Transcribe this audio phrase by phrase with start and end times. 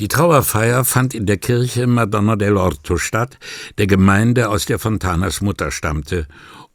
[0.00, 3.38] Die Trauerfeier fand in der Kirche Madonna dell'Orto statt,
[3.76, 6.26] der Gemeinde, aus der Fontanas Mutter stammte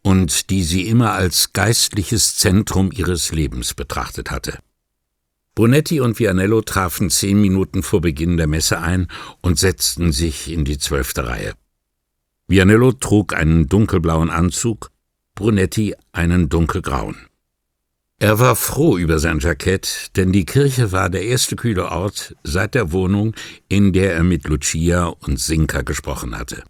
[0.03, 4.59] und die sie immer als geistliches Zentrum ihres Lebens betrachtet hatte.
[5.55, 9.07] Brunetti und Vianello trafen zehn Minuten vor Beginn der Messe ein
[9.41, 11.53] und setzten sich in die zwölfte Reihe.
[12.47, 14.91] Vianello trug einen dunkelblauen Anzug,
[15.33, 17.15] Brunetti einen dunkelgrauen.
[18.17, 22.73] Er war froh über sein Jackett, denn die Kirche war der erste kühle Ort seit
[22.73, 23.35] der Wohnung,
[23.67, 26.63] in der er mit Lucia und Sinka gesprochen hatte.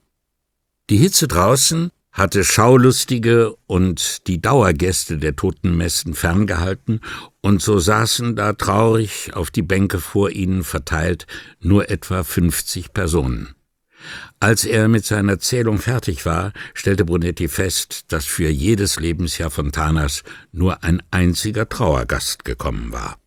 [0.89, 7.02] Die Hitze draußen hatte Schaulustige und die Dauergäste der Totenmessen ferngehalten,
[7.41, 11.27] und so saßen da traurig auf die Bänke vor ihnen verteilt
[11.59, 13.55] nur etwa fünfzig Personen.
[14.45, 20.22] Als er mit seiner Zählung fertig war, stellte Brunetti fest, dass für jedes Lebensjahr Fontanas
[20.52, 23.17] nur ein einziger Trauergast gekommen war.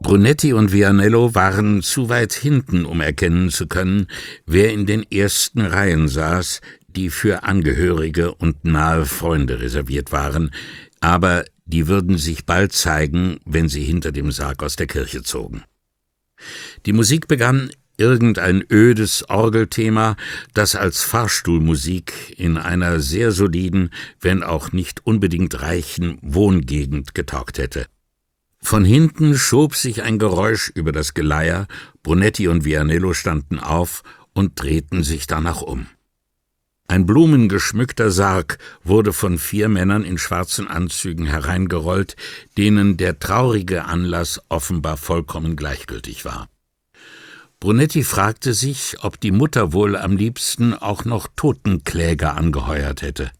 [0.00, 4.08] Brunetti und Vianello waren zu weit hinten, um erkennen zu können,
[4.44, 10.50] wer in den ersten Reihen saß, die für Angehörige und nahe Freunde reserviert waren,
[10.98, 15.62] aber die würden sich bald zeigen, wenn sie hinter dem Sarg aus der Kirche zogen.
[16.86, 20.16] Die Musik begann irgendein ödes Orgelthema,
[20.52, 27.86] das als Fahrstuhlmusik in einer sehr soliden, wenn auch nicht unbedingt reichen Wohngegend getaugt hätte.
[28.60, 31.66] Von hinten schob sich ein Geräusch über das Geleier,
[32.02, 35.86] Brunetti und Vianello standen auf und drehten sich danach um.
[36.86, 42.16] Ein blumengeschmückter Sarg wurde von vier Männern in schwarzen Anzügen hereingerollt,
[42.58, 46.48] denen der traurige Anlass offenbar vollkommen gleichgültig war.
[47.64, 53.30] Brunetti fragte sich, ob die Mutter wohl am liebsten auch noch Totenkläger angeheuert hätte.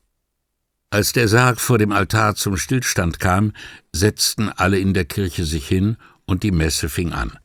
[0.89, 3.53] Als der Sarg vor dem Altar zum Stillstand kam,
[3.93, 7.37] setzten alle in der Kirche sich hin und die Messe fing an.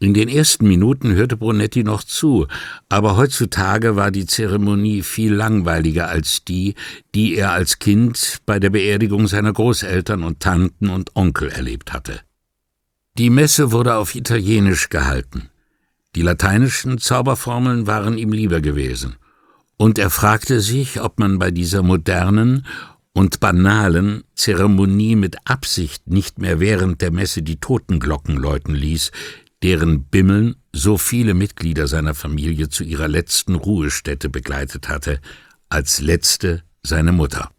[0.00, 2.48] In den ersten Minuten hörte Brunetti noch zu,
[2.88, 6.74] aber heutzutage war die Zeremonie viel langweiliger als die,
[7.14, 12.22] die er als Kind bei der Beerdigung seiner Großeltern und Tanten und Onkel erlebt hatte.
[13.18, 15.48] Die Messe wurde auf Italienisch gehalten.
[16.16, 19.16] Die lateinischen Zauberformeln waren ihm lieber gewesen.
[19.76, 22.66] Und er fragte sich, ob man bei dieser modernen
[23.12, 29.12] und banalen Zeremonie mit Absicht nicht mehr während der Messe die Totenglocken läuten ließ,
[29.62, 35.20] deren Bimmeln so viele Mitglieder seiner Familie zu ihrer letzten Ruhestätte begleitet hatte,
[35.68, 37.50] als letzte seine Mutter.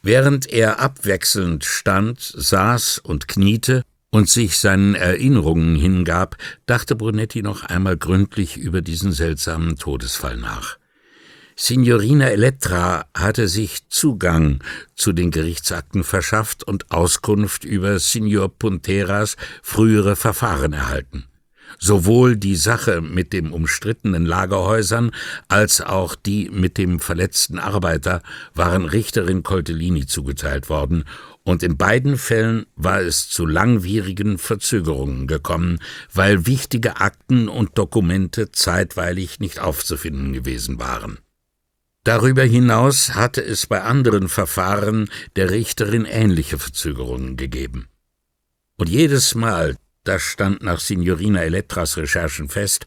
[0.00, 6.36] Während er abwechselnd stand, saß und kniete und sich seinen Erinnerungen hingab,
[6.66, 10.76] dachte Brunetti noch einmal gründlich über diesen seltsamen Todesfall nach.
[11.56, 14.62] Signorina Elettra hatte sich Zugang
[14.94, 21.24] zu den Gerichtsakten verschafft und Auskunft über Signor Punteras frühere Verfahren erhalten.
[21.78, 25.10] Sowohl die Sache mit dem umstrittenen Lagerhäusern
[25.48, 28.22] als auch die mit dem verletzten Arbeiter
[28.54, 31.04] waren Richterin Coltellini zugeteilt worden,
[31.44, 35.80] und in beiden Fällen war es zu langwierigen Verzögerungen gekommen,
[36.12, 41.18] weil wichtige Akten und Dokumente zeitweilig nicht aufzufinden gewesen waren.
[42.04, 47.88] Darüber hinaus hatte es bei anderen Verfahren der Richterin ähnliche Verzögerungen gegeben.
[48.76, 52.86] Und jedes Mal, das stand nach Signorina Elettras Recherchen fest,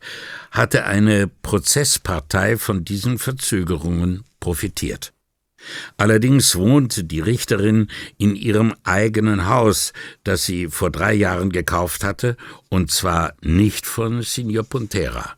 [0.51, 5.14] hatte eine Prozesspartei von diesen Verzögerungen profitiert.
[5.97, 7.87] Allerdings wohnte die Richterin
[8.17, 9.93] in ihrem eigenen Haus,
[10.23, 12.37] das sie vor drei Jahren gekauft hatte,
[12.69, 15.35] und zwar nicht von Signor Pontera.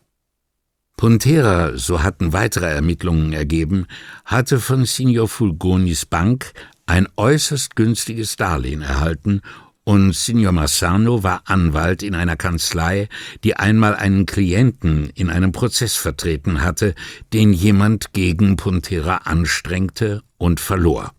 [0.97, 3.85] Pontera, so hatten weitere Ermittlungen ergeben,
[4.25, 6.53] hatte von Signor Fulgonis Bank
[6.87, 9.41] ein äußerst günstiges Darlehen erhalten
[9.87, 13.07] und Signor Massano war Anwalt in einer Kanzlei,
[13.45, 16.93] die einmal einen Klienten in einem Prozess vertreten hatte,
[17.31, 21.13] den jemand gegen Pontera anstrengte und verlor.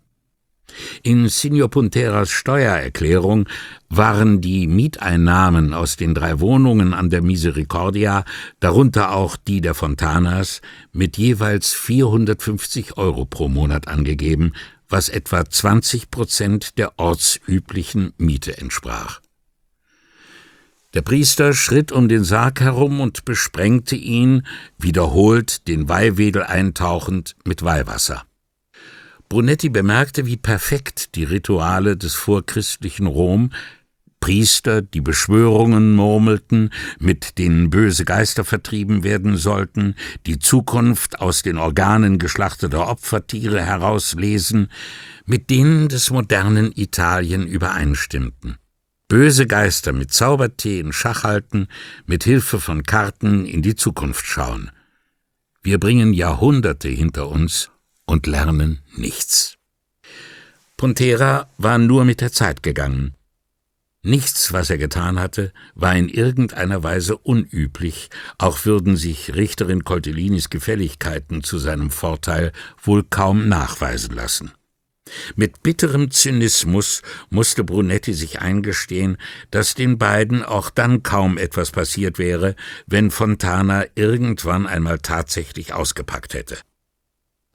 [1.02, 3.48] In Signor Punteras Steuererklärung
[3.88, 8.26] waren die Mieteinnahmen aus den drei Wohnungen an der Misericordia,
[8.60, 10.60] darunter auch die der Fontanas,
[10.92, 14.52] mit jeweils 450 Euro pro Monat angegeben,
[14.88, 19.20] was etwa 20 Prozent der ortsüblichen Miete entsprach.
[20.94, 24.46] Der Priester schritt um den Sarg herum und besprengte ihn,
[24.78, 28.24] wiederholt den Weihwedel eintauchend, mit Weihwasser.
[29.28, 33.50] Brunetti bemerkte, wie perfekt die Rituale des vorchristlichen Rom
[34.20, 39.94] Priester, die Beschwörungen murmelten, mit denen böse Geister vertrieben werden sollten,
[40.26, 44.70] die Zukunft aus den Organen geschlachteter Opfertiere herauslesen,
[45.24, 48.56] mit denen des modernen Italien übereinstimmten.
[49.08, 51.68] Böse Geister mit Zaubertee in Schach halten,
[52.04, 54.70] mit Hilfe von Karten in die Zukunft schauen.
[55.62, 57.70] Wir bringen Jahrhunderte hinter uns
[58.04, 59.56] und lernen nichts.
[60.76, 63.14] Pontera war nur mit der Zeit gegangen.
[64.02, 70.50] Nichts, was er getan hatte, war in irgendeiner Weise unüblich, auch würden sich Richterin Coltellinis
[70.50, 74.52] Gefälligkeiten zu seinem Vorteil wohl kaum nachweisen lassen.
[75.34, 79.16] Mit bitterem Zynismus musste Brunetti sich eingestehen,
[79.50, 82.54] dass den beiden auch dann kaum etwas passiert wäre,
[82.86, 86.58] wenn Fontana irgendwann einmal tatsächlich ausgepackt hätte.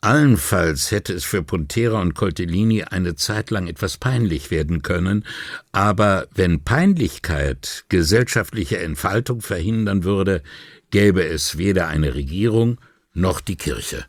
[0.03, 5.23] Allenfalls hätte es für Pontera und Coltellini eine Zeit lang etwas peinlich werden können,
[5.71, 10.43] aber wenn Peinlichkeit gesellschaftliche Entfaltung verhindern würde,
[10.91, 12.81] gäbe es weder eine Regierung
[13.13, 14.05] noch die Kirche.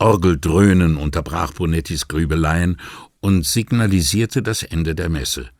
[0.00, 2.80] Orgeldröhnen unterbrach Brunettis Grübeleien
[3.20, 5.50] und signalisierte das Ende der Messe.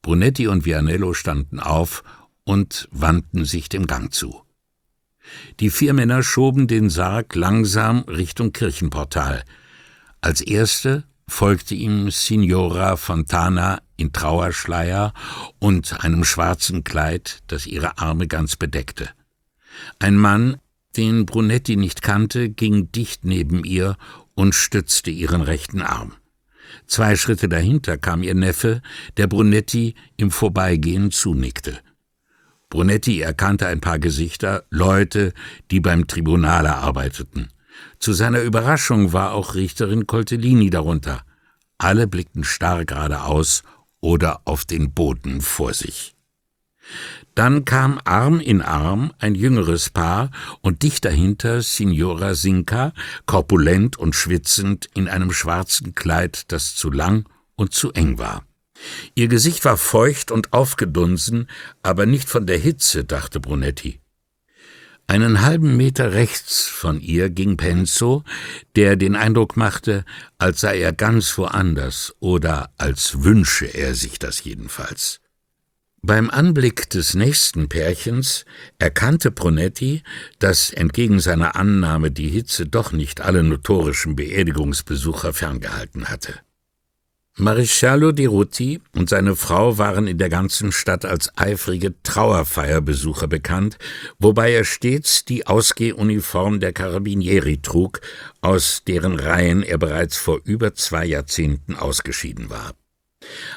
[0.00, 2.04] Brunetti und Vianello standen auf
[2.44, 4.44] und wandten sich dem Gang zu.
[5.60, 9.44] Die vier Männer schoben den Sarg langsam Richtung Kirchenportal.
[10.20, 15.12] Als erste folgte ihm Signora Fontana in Trauerschleier
[15.58, 19.08] und einem schwarzen Kleid, das ihre Arme ganz bedeckte.
[19.98, 20.56] Ein Mann,
[20.96, 23.96] den Brunetti nicht kannte, ging dicht neben ihr
[24.34, 26.14] und stützte ihren rechten Arm.
[26.86, 28.82] Zwei Schritte dahinter kam ihr Neffe,
[29.16, 31.78] der Brunetti im Vorbeigehen zunickte.
[32.70, 35.32] Brunetti erkannte ein paar Gesichter, Leute,
[35.70, 37.48] die beim Tribunale arbeiteten.
[37.98, 41.22] Zu seiner Überraschung war auch Richterin Coltellini darunter.
[41.78, 43.64] Alle blickten starr geradeaus
[44.00, 46.14] oder auf den Boden vor sich.
[47.34, 50.30] Dann kam Arm in Arm ein jüngeres Paar
[50.60, 52.92] und dicht dahinter Signora Sinka,
[53.26, 58.44] korpulent und schwitzend in einem schwarzen Kleid, das zu lang und zu eng war.
[59.14, 61.48] Ihr Gesicht war feucht und aufgedunsen,
[61.82, 64.00] aber nicht von der Hitze, dachte Brunetti.
[65.06, 68.22] Einen halben Meter rechts von ihr ging Penzo,
[68.76, 70.04] der den Eindruck machte,
[70.38, 75.20] als sei er ganz woanders oder als wünsche er sich das jedenfalls.
[76.02, 78.44] Beim Anblick des nächsten Pärchens
[78.78, 80.02] erkannte Brunetti,
[80.38, 86.40] dass entgegen seiner Annahme die Hitze doch nicht alle notorischen Beerdigungsbesucher ferngehalten hatte.
[87.40, 93.78] Maresciallo di Rutti und seine Frau waren in der ganzen Stadt als eifrige Trauerfeierbesucher bekannt,
[94.18, 98.02] wobei er stets die Ausgehuniform der Carabinieri trug,
[98.42, 102.72] aus deren Reihen er bereits vor über zwei Jahrzehnten ausgeschieden war.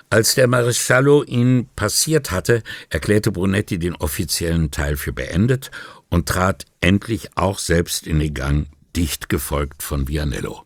[0.10, 5.72] Als der Maresciallo ihn passiert hatte, erklärte Brunetti den offiziellen Teil für beendet
[6.10, 10.64] und trat endlich auch selbst in den Gang, dicht gefolgt von Vianello.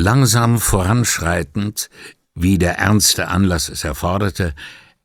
[0.00, 1.90] Langsam voranschreitend,
[2.32, 4.54] wie der ernste Anlass es erforderte,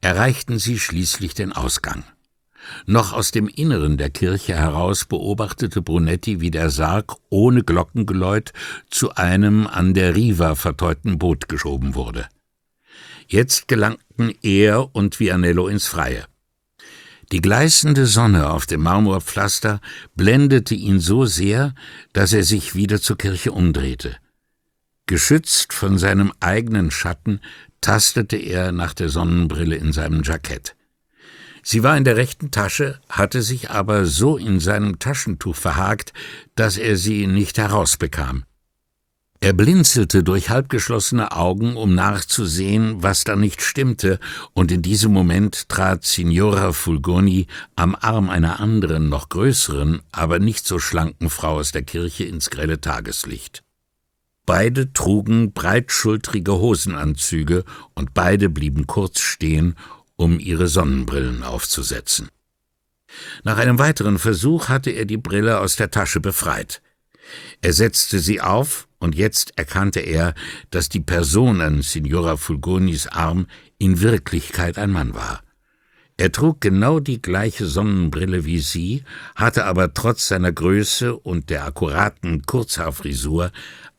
[0.01, 2.03] erreichten sie schließlich den Ausgang.
[2.85, 8.53] Noch aus dem Inneren der Kirche heraus beobachtete Brunetti, wie der Sarg ohne Glockengeläut
[8.87, 12.27] zu einem an der Riva verteuten Boot geschoben wurde.
[13.27, 16.25] Jetzt gelangten er und Vianello ins Freie.
[17.31, 19.81] Die gleißende Sonne auf dem Marmorpflaster
[20.15, 21.73] blendete ihn so sehr,
[22.13, 24.17] dass er sich wieder zur Kirche umdrehte.
[25.05, 27.41] Geschützt von seinem eigenen Schatten
[27.81, 30.75] tastete er nach der Sonnenbrille in seinem Jackett.
[31.61, 36.13] Sie war in der rechten Tasche, hatte sich aber so in seinem Taschentuch verhakt,
[36.55, 38.45] dass er sie nicht herausbekam.
[39.41, 44.21] Er blinzelte durch halbgeschlossene Augen, um nachzusehen, was da nicht stimmte,
[44.53, 50.65] und in diesem Moment trat Signora Fulgoni am Arm einer anderen, noch größeren, aber nicht
[50.65, 53.63] so schlanken Frau aus der Kirche ins grelle Tageslicht.
[54.45, 59.75] Beide trugen breitschultrige Hosenanzüge und beide blieben kurz stehen,
[60.15, 62.29] um ihre Sonnenbrillen aufzusetzen.
[63.43, 66.81] Nach einem weiteren Versuch hatte er die Brille aus der Tasche befreit.
[67.61, 70.33] Er setzte sie auf, und jetzt erkannte er,
[70.71, 73.47] dass die Person an Signora Fulgonis Arm
[73.77, 75.41] in Wirklichkeit ein Mann war.
[76.15, 79.03] Er trug genau die gleiche Sonnenbrille wie sie,
[79.35, 83.51] hatte aber trotz seiner Größe und der akkuraten Kurzhaarfrisur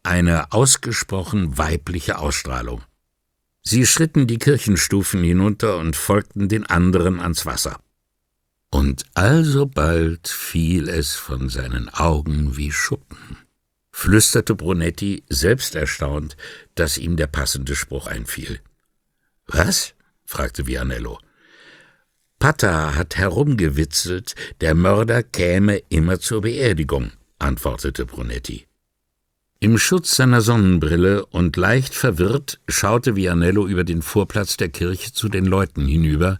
[0.04, 2.82] eine ausgesprochen weibliche Ausstrahlung.
[3.62, 7.80] Sie schritten die Kirchenstufen hinunter und folgten den anderen ans Wasser.
[8.70, 13.38] Und alsobald fiel es von seinen Augen wie Schuppen,
[13.90, 16.36] flüsterte Brunetti, selbst erstaunt,
[16.74, 18.60] dass ihm der passende Spruch einfiel.
[19.46, 19.94] Was?
[20.26, 21.18] fragte Vianello.
[22.38, 28.66] Pata hat herumgewitzelt, der Mörder käme immer zur Beerdigung, antwortete Brunetti.
[29.64, 35.30] Im Schutz seiner Sonnenbrille und leicht verwirrt schaute Vianello über den Vorplatz der Kirche zu
[35.30, 36.38] den Leuten hinüber,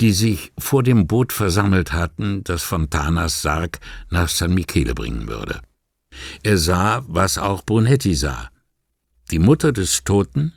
[0.00, 5.62] die sich vor dem Boot versammelt hatten, das Fontanas Sarg nach San Michele bringen würde.
[6.44, 8.50] Er sah, was auch Brunetti sah.
[9.32, 10.52] Die Mutter des Toten,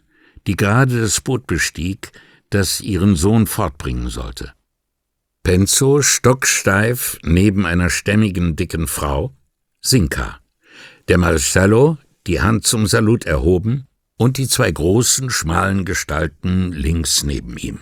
[0.45, 2.11] die gerade das Boot bestieg,
[2.51, 4.53] das ihren Sohn fortbringen sollte.
[5.41, 9.35] Penzo stocksteif neben einer stämmigen, dicken Frau,
[9.81, 10.37] Sinka.
[11.09, 13.87] Der Marcello, die Hand zum Salut erhoben,
[14.17, 17.79] und die zwei großen, schmalen Gestalten links neben ihm.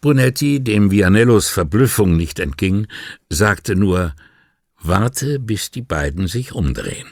[0.00, 2.86] Brunetti, dem Vianellos Verblüffung nicht entging,
[3.28, 4.14] sagte nur
[4.80, 7.06] Warte, bis die beiden sich umdrehen.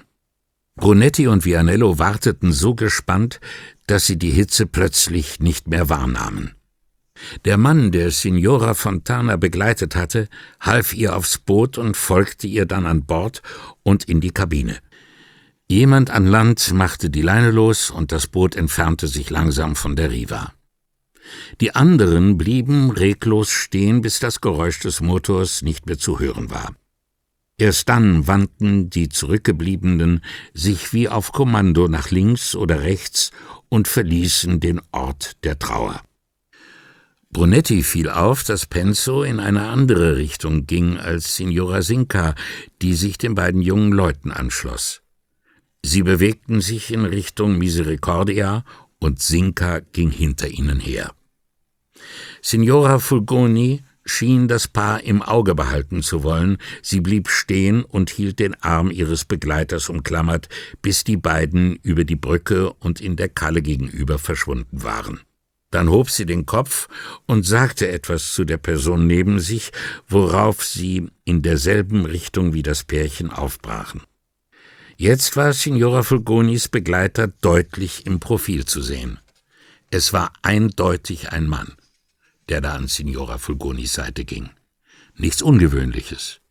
[0.74, 3.40] Brunetti und Vianello warteten so gespannt,
[3.86, 6.54] dass sie die Hitze plötzlich nicht mehr wahrnahmen.
[7.44, 10.28] Der Mann, der Signora Fontana begleitet hatte,
[10.58, 13.42] half ihr aufs Boot und folgte ihr dann an Bord
[13.82, 14.78] und in die Kabine.
[15.70, 20.10] Jemand an Land machte die Leine los und das Boot entfernte sich langsam von der
[20.10, 20.52] Riva.
[21.60, 26.74] Die anderen blieben reglos stehen, bis das Geräusch des Motors nicht mehr zu hören war.
[27.56, 30.24] Erst dann wandten die Zurückgebliebenen
[30.54, 33.30] sich wie auf Kommando nach links oder rechts
[33.68, 36.02] und verließen den Ort der Trauer.
[37.30, 42.34] Brunetti fiel auf, dass Penzo in eine andere Richtung ging als Signora Sinca,
[42.82, 45.02] die sich den beiden jungen Leuten anschloss.
[45.84, 48.64] Sie bewegten sich in Richtung Misericordia
[48.98, 51.12] und Sinca ging hinter ihnen her.
[52.42, 58.38] Signora Fulgoni schien das Paar im Auge behalten zu wollen, sie blieb stehen und hielt
[58.38, 60.48] den Arm ihres Begleiters umklammert,
[60.82, 65.20] bis die beiden über die Brücke und in der Kalle gegenüber verschwunden waren.
[65.70, 66.88] Dann hob sie den Kopf
[67.26, 69.70] und sagte etwas zu der Person neben sich,
[70.08, 74.02] worauf sie in derselben Richtung wie das Pärchen aufbrachen.
[75.00, 79.18] Jetzt war Signora Fulgonis Begleiter deutlich im Profil zu sehen.
[79.90, 81.72] Es war eindeutig ein Mann,
[82.50, 84.50] der da an Signora Fulgonis Seite ging.
[85.16, 86.42] Nichts Ungewöhnliches.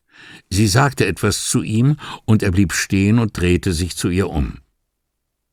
[0.50, 4.58] Sie sagte etwas zu ihm, und er blieb stehen und drehte sich zu ihr um.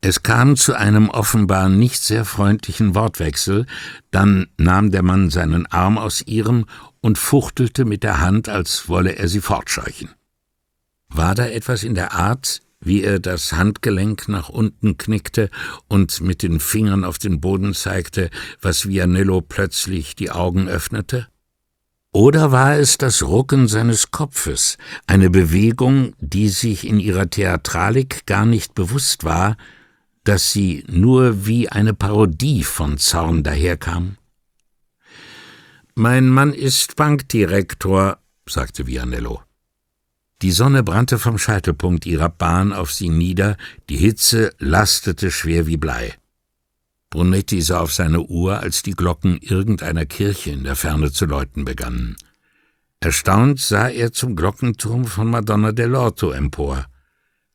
[0.00, 3.66] Es kam zu einem offenbar nicht sehr freundlichen Wortwechsel,
[4.10, 6.64] dann nahm der Mann seinen Arm aus ihrem
[7.02, 10.08] und fuchtelte mit der Hand, als wolle er sie fortscheuchen.
[11.08, 15.50] War da etwas in der Art, wie er das Handgelenk nach unten knickte
[15.88, 18.30] und mit den Fingern auf den Boden zeigte,
[18.60, 21.28] was Vianello plötzlich die Augen öffnete?
[22.12, 28.46] Oder war es das Rucken seines Kopfes, eine Bewegung, die sich in ihrer Theatralik gar
[28.46, 29.56] nicht bewusst war,
[30.24, 34.16] dass sie nur wie eine Parodie von Zorn daherkam?
[35.94, 38.18] Mein Mann ist Bankdirektor,
[38.48, 39.45] sagte Vianello.
[40.42, 43.56] Die Sonne brannte vom Scheitelpunkt ihrer Bahn auf sie nieder,
[43.88, 46.14] die Hitze lastete schwer wie Blei.
[47.08, 51.64] Brunetti sah auf seine Uhr, als die Glocken irgendeiner Kirche in der Ferne zu läuten
[51.64, 52.16] begannen.
[53.00, 56.86] Erstaunt sah er zum Glockenturm von Madonna dell'Orto empor.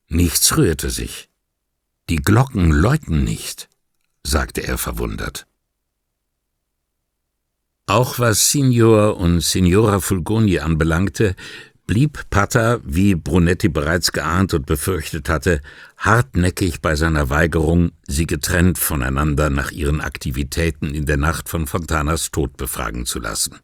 [0.08, 1.30] Nichts rührte sich.
[2.10, 3.70] Die Glocken läuten nicht,
[4.24, 5.46] sagte er verwundert.
[7.86, 11.36] Auch was Signor und Signora Fulgoni anbelangte,
[11.92, 15.62] blieb Pata, wie Brunetti bereits geahnt und befürchtet hatte,
[15.98, 22.32] hartnäckig bei seiner Weigerung, sie getrennt voneinander nach ihren Aktivitäten in der Nacht von Fontanas
[22.32, 23.60] Tod befragen zu lassen.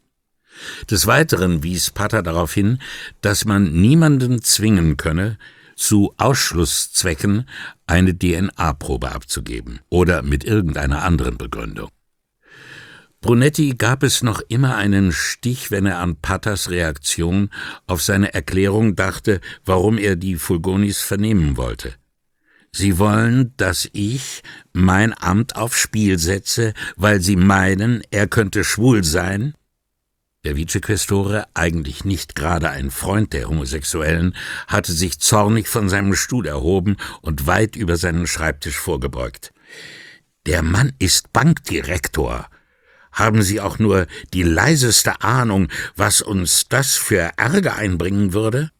[0.91, 2.79] Des Weiteren wies Pata darauf hin,
[3.21, 5.37] dass man niemanden zwingen könne,
[5.77, 7.47] zu Ausschlusszwecken
[7.85, 11.91] eine DNA-Probe abzugeben oder mit irgendeiner anderen Begründung.
[13.21, 17.49] Brunetti gab es noch immer einen Stich, wenn er an Patters Reaktion
[17.87, 21.95] auf seine Erklärung dachte, warum er die Fulgonis vernehmen wollte.
[22.71, 29.03] Sie wollen, dass ich mein Amt aufs Spiel setze, weil Sie meinen, er könnte schwul
[29.03, 29.55] sein?
[30.43, 34.35] Der Vicequestore, eigentlich nicht gerade ein Freund der Homosexuellen,
[34.67, 39.53] hatte sich zornig von seinem Stuhl erhoben und weit über seinen Schreibtisch vorgebeugt.
[40.45, 42.47] Der Mann ist Bankdirektor,
[43.17, 48.71] haben Sie auch nur die leiseste Ahnung, was uns das für Ärger einbringen würde?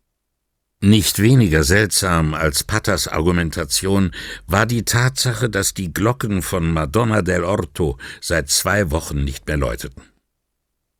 [0.80, 4.12] Nicht weniger seltsam als Pattas Argumentation
[4.46, 9.58] war die Tatsache, dass die Glocken von Madonna del Orto seit zwei Wochen nicht mehr
[9.58, 10.04] läuteten.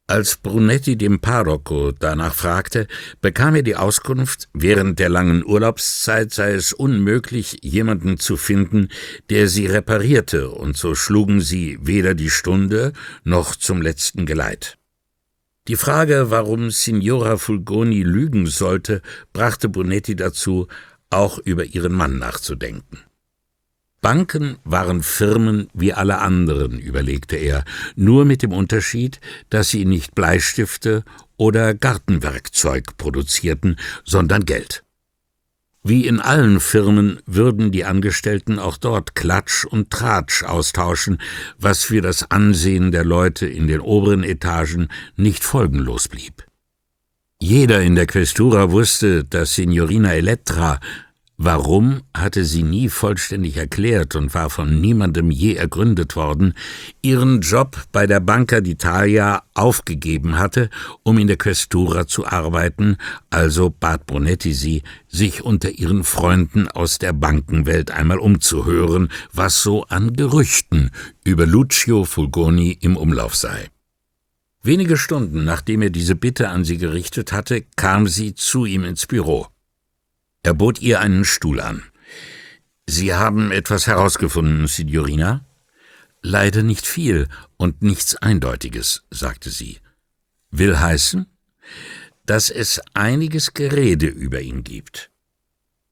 [0.10, 2.88] Als Brunetti dem Parroco danach fragte,
[3.20, 8.88] bekam er die Auskunft, während der langen Urlaubszeit sei es unmöglich, jemanden zu finden,
[9.30, 12.94] der sie reparierte, und so schlugen sie weder die Stunde
[13.26, 14.78] noch zum letzten Geleit.
[15.68, 19.02] Die Frage, warum Signora Fulgoni lügen sollte,
[19.34, 20.70] brachte Brunetti dazu,
[21.10, 23.00] auch über ihren Mann nachzudenken.
[24.02, 27.64] Banken waren Firmen wie alle anderen, überlegte er,
[27.96, 31.04] nur mit dem Unterschied, dass sie nicht Bleistifte
[31.36, 34.84] oder Gartenwerkzeug produzierten, sondern Geld.
[35.84, 41.20] Wie in allen Firmen würden die Angestellten auch dort Klatsch und Tratsch austauschen,
[41.58, 46.46] was für das Ansehen der Leute in den oberen Etagen nicht folgenlos blieb.
[47.40, 50.80] Jeder in der Questura wusste, dass Signorina Elettra
[51.40, 56.56] Warum hatte sie nie vollständig erklärt und war von niemandem je ergründet worden,
[57.04, 60.72] ihren Job bei der Banca d'Italia aufgegeben hatte,
[61.04, 62.98] um in der Questura zu arbeiten,
[63.30, 69.84] also bat Brunetti sie, sich unter ihren Freunden aus der Bankenwelt einmal umzuhören, was so
[69.84, 70.90] an Gerüchten
[71.24, 73.70] über Lucio Fulgoni im Umlauf sei.
[74.64, 79.06] Wenige Stunden nachdem er diese Bitte an sie gerichtet hatte, kam sie zu ihm ins
[79.06, 79.48] Büro.
[80.48, 81.84] Er bot ihr einen Stuhl an.
[82.86, 85.46] Sie haben etwas herausgefunden, Signorina?
[86.22, 87.28] Leider nicht viel
[87.58, 89.80] und nichts Eindeutiges, sagte sie.
[90.50, 91.26] Will heißen,
[92.26, 95.12] dass es einiges Gerede über ihn gibt.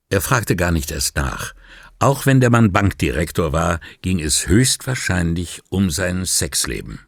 [0.08, 1.54] Er fragte gar nicht erst nach.
[2.00, 7.02] Auch wenn der Mann Bankdirektor war, ging es höchstwahrscheinlich um sein Sexleben.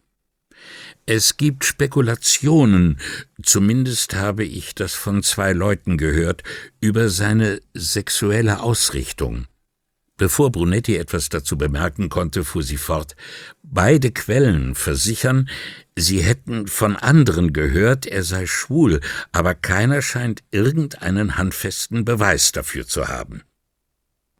[1.10, 3.00] Es gibt Spekulationen,
[3.42, 6.44] zumindest habe ich das von zwei Leuten gehört,
[6.82, 9.46] über seine sexuelle Ausrichtung.
[10.18, 13.16] Bevor Brunetti etwas dazu bemerken konnte, fuhr sie fort.
[13.64, 15.48] Beide Quellen versichern,
[15.96, 19.00] sie hätten von anderen gehört, er sei schwul,
[19.32, 23.44] aber keiner scheint irgendeinen handfesten Beweis dafür zu haben.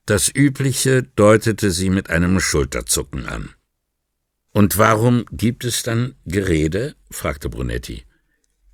[0.06, 3.54] Das Übliche deutete sie mit einem Schulterzucken an.
[4.58, 6.96] Und warum gibt es dann Gerede?
[7.12, 8.06] fragte Brunetti.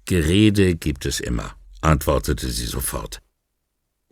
[0.05, 3.21] Gerede gibt es immer, antwortete sie sofort.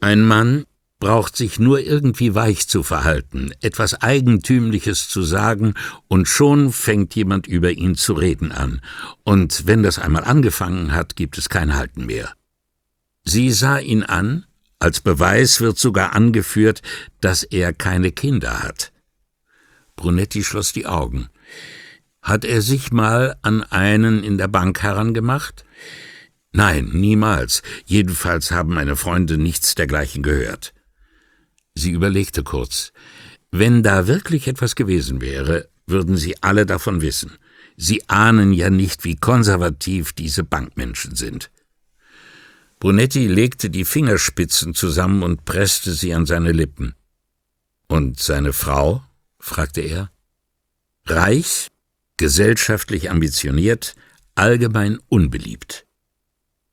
[0.01, 0.65] Ein Mann
[0.99, 5.75] braucht sich nur irgendwie weich zu verhalten, etwas Eigentümliches zu sagen,
[6.09, 8.81] und schon fängt jemand über ihn zu reden an,
[9.23, 12.33] und wenn das einmal angefangen hat, gibt es kein Halten mehr.
[13.23, 14.45] Sie sah ihn an,
[14.79, 16.81] als Beweis wird sogar angeführt,
[17.21, 18.91] dass er keine Kinder hat.
[19.95, 21.29] Brunetti schloss die Augen.
[22.21, 25.65] Hat er sich mal an einen in der Bank herangemacht?
[26.51, 27.63] Nein, niemals.
[27.85, 30.73] Jedenfalls haben meine Freunde nichts dergleichen gehört.
[31.73, 32.91] Sie überlegte kurz.
[33.51, 37.37] Wenn da wirklich etwas gewesen wäre, würden Sie alle davon wissen.
[37.77, 41.49] Sie ahnen ja nicht, wie konservativ diese Bankmenschen sind.
[42.79, 46.95] Brunetti legte die Fingerspitzen zusammen und presste sie an seine Lippen.
[47.87, 49.03] Und seine Frau?
[49.39, 50.11] fragte er.
[51.05, 51.67] Reich,
[52.21, 53.95] gesellschaftlich ambitioniert,
[54.35, 55.87] allgemein unbeliebt.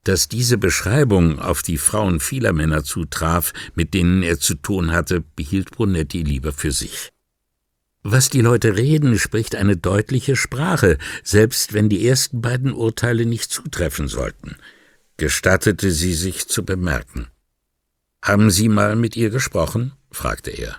[0.05, 5.23] Dass diese Beschreibung auf die Frauen vieler Männer zutraf, mit denen er zu tun hatte,
[5.37, 7.13] behielt Brunetti lieber für sich.
[8.03, 13.51] Was die Leute reden, spricht eine deutliche Sprache, selbst wenn die ersten beiden Urteile nicht
[13.51, 14.57] zutreffen sollten,
[15.17, 17.29] gestattete sie sich zu bemerken.
[18.21, 19.95] Haben Sie mal mit ihr gesprochen?
[20.11, 20.77] fragte er.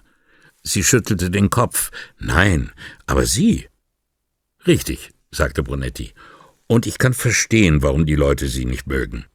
[0.61, 1.89] Sie schüttelte den Kopf.
[2.19, 2.71] Nein,
[3.07, 3.67] aber Sie.
[4.67, 6.13] Richtig, sagte Brunetti,
[6.67, 9.25] und ich kann verstehen, warum die Leute sie nicht mögen.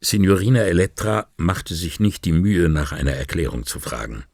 [0.00, 4.24] Signorina Elettra machte sich nicht die Mühe, nach einer Erklärung zu fragen.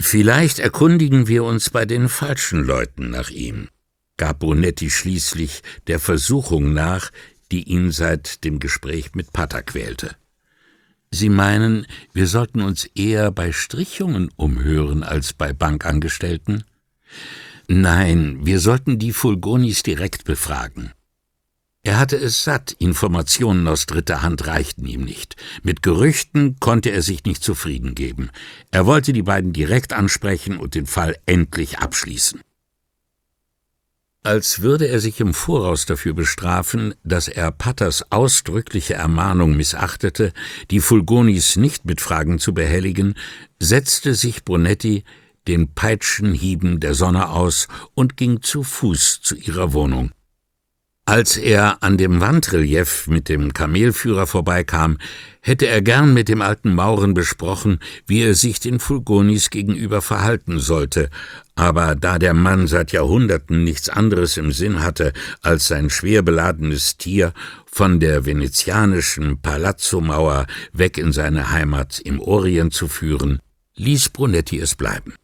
[0.00, 3.68] Vielleicht erkundigen wir uns bei den falschen Leuten nach ihm,
[4.16, 7.12] gab Brunetti schließlich der Versuchung nach,
[7.52, 10.16] die ihn seit dem Gespräch mit Pata quälte.
[11.12, 16.64] Sie meinen, wir sollten uns eher bei Strichungen umhören als bei Bankangestellten?
[17.68, 20.92] Nein, wir sollten die Fulgonis direkt befragen.
[21.84, 25.34] Er hatte es satt, Informationen aus dritter Hand reichten ihm nicht.
[25.64, 28.30] Mit Gerüchten konnte er sich nicht zufrieden geben.
[28.70, 32.40] Er wollte die beiden direkt ansprechen und den Fall endlich abschließen.
[34.24, 40.32] Als würde er sich im Voraus dafür bestrafen, dass er Patters ausdrückliche Ermahnung missachtete,
[40.70, 43.14] die Fulgonis nicht mit Fragen zu behelligen,
[43.58, 45.02] setzte sich Brunetti
[45.48, 50.12] den Peitschenhieben der Sonne aus und ging zu Fuß zu ihrer Wohnung.
[51.04, 54.98] Als er an dem Wandrelief mit dem Kamelführer vorbeikam,
[55.40, 60.60] hätte er gern mit dem alten Mauren besprochen, wie er sich den Fulgonis gegenüber verhalten
[60.60, 61.10] sollte,
[61.56, 66.98] aber da der Mann seit Jahrhunderten nichts anderes im Sinn hatte, als sein schwer beladenes
[66.98, 67.32] Tier
[67.66, 73.40] von der venezianischen Palazzo-Mauer weg in seine Heimat im Orient zu führen,
[73.74, 75.14] ließ Brunetti es bleiben.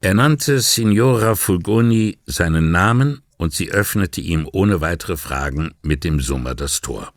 [0.00, 6.20] Er nannte Signora Fulgoni seinen Namen und sie öffnete ihm ohne weitere Fragen mit dem
[6.20, 7.12] Summer das Tor.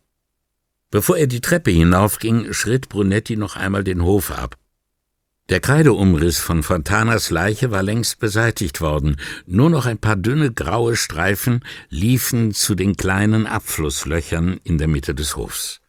[0.89, 4.58] Bevor er die Treppe hinaufging, schritt Brunetti noch einmal den Hof ab
[5.50, 10.96] Der Kreideumriss von Fontanas Leiche war längst beseitigt worden, nur noch ein paar dünne graue
[10.96, 15.82] Streifen liefen zu den kleinen Abflusslöchern in der Mitte des Hofs.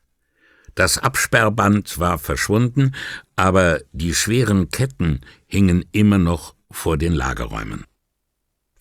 [0.74, 2.94] Das Absperrband war verschwunden,
[3.36, 7.84] aber die schweren Ketten hingen immer noch vor den Lagerräumen.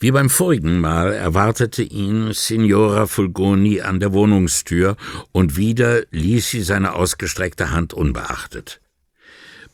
[0.02, 4.96] Wie beim vorigen Mal erwartete ihn Signora Fulgoni an der Wohnungstür,
[5.34, 8.80] und wieder ließ sie seine ausgestreckte Hand unbeachtet.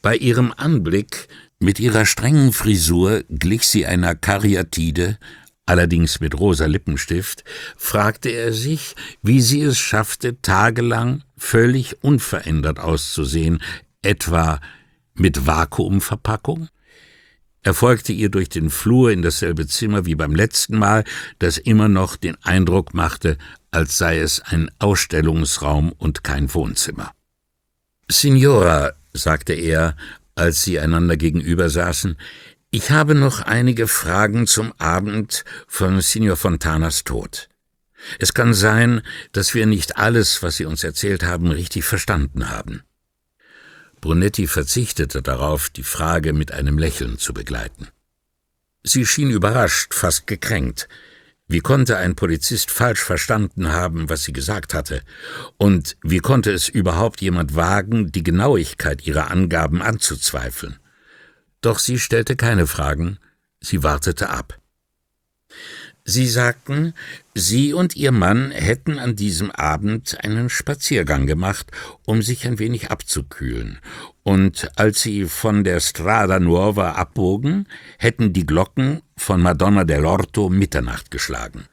[0.01, 1.27] Bei ihrem Anblick,
[1.59, 5.19] mit ihrer strengen Frisur, glich sie einer Karyatide,
[5.67, 7.43] allerdings mit rosa Lippenstift,
[7.77, 13.61] fragte er sich, wie sie es schaffte, tagelang völlig unverändert auszusehen,
[14.01, 14.59] etwa
[15.13, 16.67] mit Vakuumverpackung?
[17.65, 21.03] Er folgte ihr durch den Flur in dasselbe Zimmer wie beim letzten Mal,
[21.39, 23.39] das immer noch den Eindruck machte,
[23.71, 27.11] als sei es ein Ausstellungsraum und kein Wohnzimmer.
[28.07, 29.97] Signora, sagte er,
[30.35, 32.17] als sie einander gegenüber saßen,
[32.69, 37.49] ich habe noch einige Fragen zum Abend von Signor Fontanas Tod.
[38.19, 39.01] Es kann sein,
[39.31, 42.83] dass wir nicht alles, was Sie uns erzählt haben, richtig verstanden haben.
[44.01, 47.87] Brunetti verzichtete darauf, die Frage mit einem Lächeln zu begleiten.
[48.83, 50.87] Sie schien überrascht, fast gekränkt.
[51.47, 55.01] Wie konnte ein Polizist falsch verstanden haben, was sie gesagt hatte?
[55.57, 60.77] Und wie konnte es überhaupt jemand wagen, die Genauigkeit ihrer Angaben anzuzweifeln?
[61.61, 63.17] Doch sie stellte keine Fragen,
[63.59, 64.59] sie wartete ab.
[66.07, 66.93] Sie sagten,
[67.33, 71.71] Sie und Ihr Mann hätten an diesem Abend einen Spaziergang gemacht,
[72.05, 73.79] um sich ein wenig abzukühlen,
[74.21, 81.09] und als Sie von der Strada Nuova abbogen, hätten die Glocken von Madonna dell'Orto Mitternacht
[81.09, 81.65] geschlagen.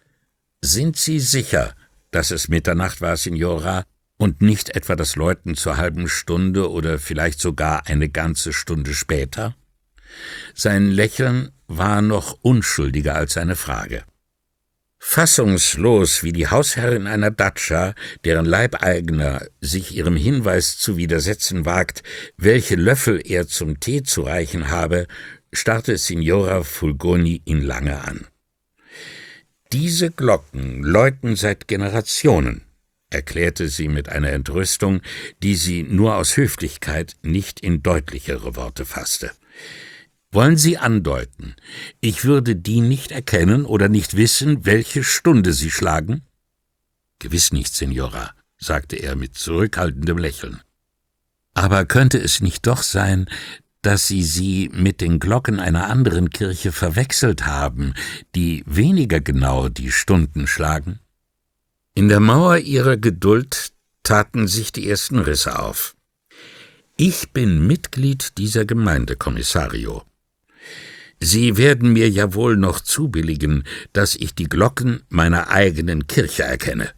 [0.62, 1.74] Sind Sie sicher,
[2.10, 3.84] dass es Mitternacht war, Signora,
[4.16, 9.54] und nicht etwa das Läuten zur halben Stunde oder vielleicht sogar eine ganze Stunde später?
[10.54, 14.04] Sein Lächeln war noch unschuldiger als seine Frage.
[15.04, 22.04] Fassungslos wie die Hausherrin einer Datscha, deren Leibeigner sich ihrem Hinweis zu widersetzen wagt,
[22.38, 25.08] welche Löffel er zum Tee zu reichen habe,
[25.52, 28.26] starrte Signora Fulgoni ihn lange an.
[29.72, 32.62] Diese Glocken läuten seit Generationen,
[33.10, 35.02] erklärte sie mit einer Entrüstung,
[35.42, 39.32] die sie nur aus Höflichkeit nicht in deutlichere Worte fasste.
[40.34, 41.54] Wollen Sie andeuten,
[42.00, 46.22] ich würde die nicht erkennen oder nicht wissen, welche Stunde Sie schlagen?
[47.18, 50.62] Gewiss nicht, Signora, sagte er mit zurückhaltendem Lächeln.
[51.52, 53.28] Aber könnte es nicht doch sein,
[53.82, 57.92] dass Sie sie mit den Glocken einer anderen Kirche verwechselt haben,
[58.34, 61.00] die weniger genau die Stunden schlagen?
[61.94, 65.94] In der Mauer ihrer Geduld taten sich die ersten Risse auf.
[66.96, 70.04] Ich bin Mitglied dieser Gemeinde, Kommissario.
[71.24, 76.90] Sie werden mir ja wohl noch zubilligen, dass ich die Glocken meiner eigenen Kirche erkenne.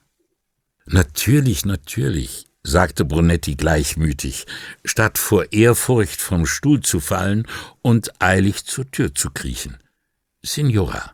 [0.87, 4.47] Natürlich, natürlich, sagte Brunetti gleichmütig,
[4.83, 7.47] statt vor Ehrfurcht vom Stuhl zu fallen
[7.83, 9.77] und eilig zur Tür zu kriechen.
[10.43, 11.13] Signora,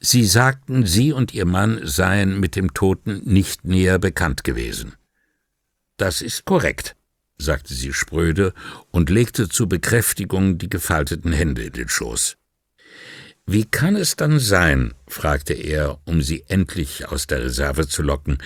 [0.00, 4.94] Sie sagten, Sie und Ihr Mann seien mit dem Toten nicht näher bekannt gewesen.
[5.98, 6.96] Das ist korrekt,
[7.38, 8.54] sagte sie spröde
[8.90, 12.38] und legte zur Bekräftigung die gefalteten Hände in den Schoß.
[13.52, 18.38] Wie kann es dann sein, fragte er, um sie endlich aus der Reserve zu locken,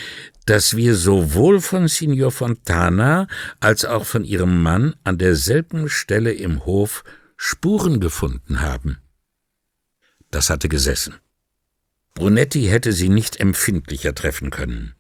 [0.46, 3.26] dass wir sowohl von Signor Fontana
[3.60, 7.04] als auch von ihrem Mann an derselben Stelle im Hof
[7.36, 8.96] Spuren gefunden haben?
[10.30, 11.16] Das hatte gesessen.
[12.14, 14.94] Brunetti hätte sie nicht empfindlicher treffen können.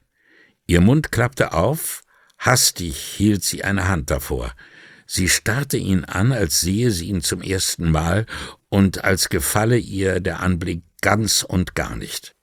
[0.66, 2.02] Ihr Mund klappte auf,
[2.36, 4.52] hastig hielt sie eine Hand davor.
[5.06, 8.26] Sie starrte ihn an, als sehe sie ihn zum ersten Mal
[8.68, 12.34] und als gefalle ihr der Anblick ganz und gar nicht.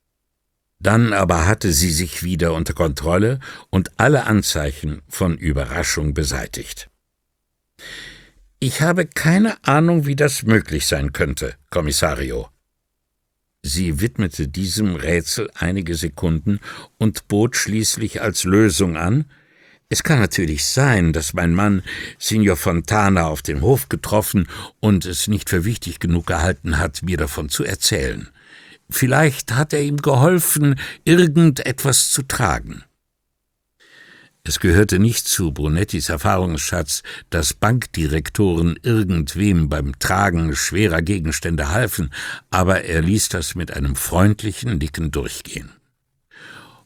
[0.80, 6.90] Dann aber hatte sie sich wieder unter Kontrolle und alle Anzeichen von Überraschung beseitigt.
[8.60, 12.50] Ich habe keine Ahnung, wie das möglich sein könnte, Kommissario.
[13.64, 16.60] Sie widmete diesem Rätsel einige Sekunden
[16.98, 19.26] und bot schließlich als Lösung an,
[19.92, 21.84] es kann natürlich sein, dass mein Mann
[22.18, 24.48] Signor Fontana auf dem Hof getroffen
[24.80, 28.30] und es nicht für wichtig genug gehalten hat, mir davon zu erzählen.
[28.90, 32.86] Vielleicht hat er ihm geholfen, irgendetwas zu tragen.
[34.46, 42.14] Es gehörte nicht zu Brunettis Erfahrungsschatz, dass Bankdirektoren irgendwem beim Tragen schwerer Gegenstände halfen,
[42.50, 45.70] aber er ließ das mit einem freundlichen Nicken durchgehen.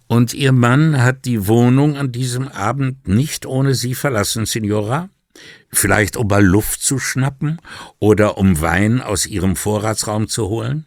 [0.08, 5.10] Und Ihr Mann hat die Wohnung an diesem Abend nicht ohne Sie verlassen, Signora?
[5.72, 7.60] Vielleicht um mal Luft zu schnappen
[8.00, 10.86] oder um Wein aus ihrem Vorratsraum zu holen?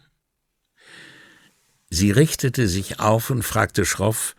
[1.91, 4.35] Sie richtete sich auf und fragte schroff,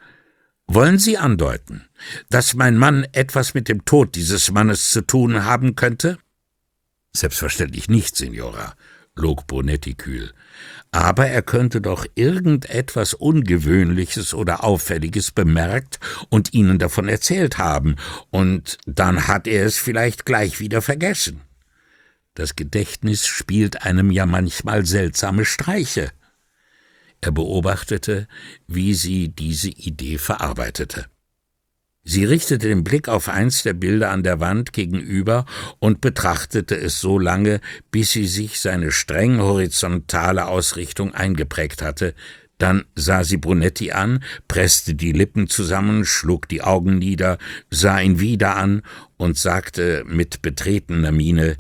[0.67, 1.87] wollen Sie andeuten,
[2.29, 6.19] dass mein Mann etwas mit dem Tod dieses Mannes zu tun haben könnte?
[7.11, 8.75] Selbstverständlich nicht, Signora,
[9.15, 10.31] log Bonetti kühl.
[10.91, 15.99] Aber er könnte doch irgendetwas Ungewöhnliches oder Auffälliges bemerkt
[16.29, 17.95] und Ihnen davon erzählt haben,
[18.31, 21.41] und dann hat er es vielleicht gleich wieder vergessen.
[22.33, 26.11] Das Gedächtnis spielt einem ja manchmal seltsame Streiche.
[27.21, 28.27] Er beobachtete,
[28.65, 31.05] wie sie diese Idee verarbeitete.
[32.03, 35.45] Sie richtete den Blick auf eins der Bilder an der Wand gegenüber
[35.79, 42.15] und betrachtete es so lange, bis sie sich seine streng horizontale Ausrichtung eingeprägt hatte,
[42.59, 47.37] dann sah sie Brunetti an, presste die Lippen zusammen, schlug die Augen nieder,
[47.69, 48.83] sah ihn wieder an
[49.17, 51.55] und sagte mit betretener Miene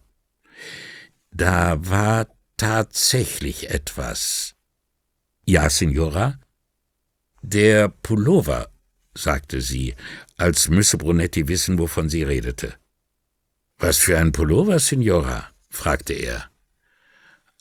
[1.31, 4.55] Da war tatsächlich etwas.
[5.45, 6.37] Ja, Signora?
[7.41, 8.69] Der Pullover,
[9.15, 9.95] sagte sie,
[10.37, 12.75] als müsse Brunetti wissen, wovon sie redete.
[13.77, 15.49] Was für ein Pullover, Signora?
[15.69, 16.49] fragte er.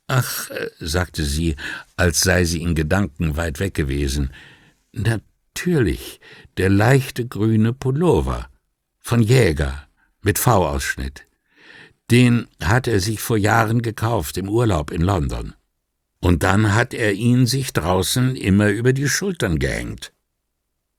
[0.08, 1.56] Ach, äh, sagte sie,
[1.96, 4.32] als sei sie in Gedanken weit weg gewesen.
[4.92, 6.20] Natürlich,
[6.56, 8.48] der leichte grüne Pullover.
[8.98, 9.86] Von Jäger,
[10.22, 11.24] mit V-Ausschnitt.
[12.10, 15.54] Den hat er sich vor Jahren gekauft im Urlaub in London.
[16.20, 20.12] Und dann hat er ihn sich draußen immer über die Schultern gehängt.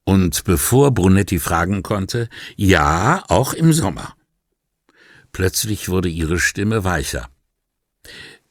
[0.10, 4.16] Und bevor Brunetti fragen konnte, ja, auch im Sommer.
[5.32, 7.30] Plötzlich wurde ihre Stimme weicher.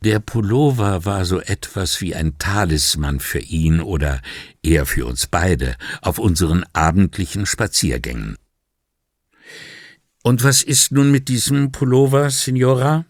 [0.05, 4.23] Der Pullover war so etwas wie ein Talisman für ihn oder
[4.63, 8.37] eher für uns beide auf unseren abendlichen Spaziergängen.
[10.23, 13.05] Und was ist nun mit diesem Pullover, Signora?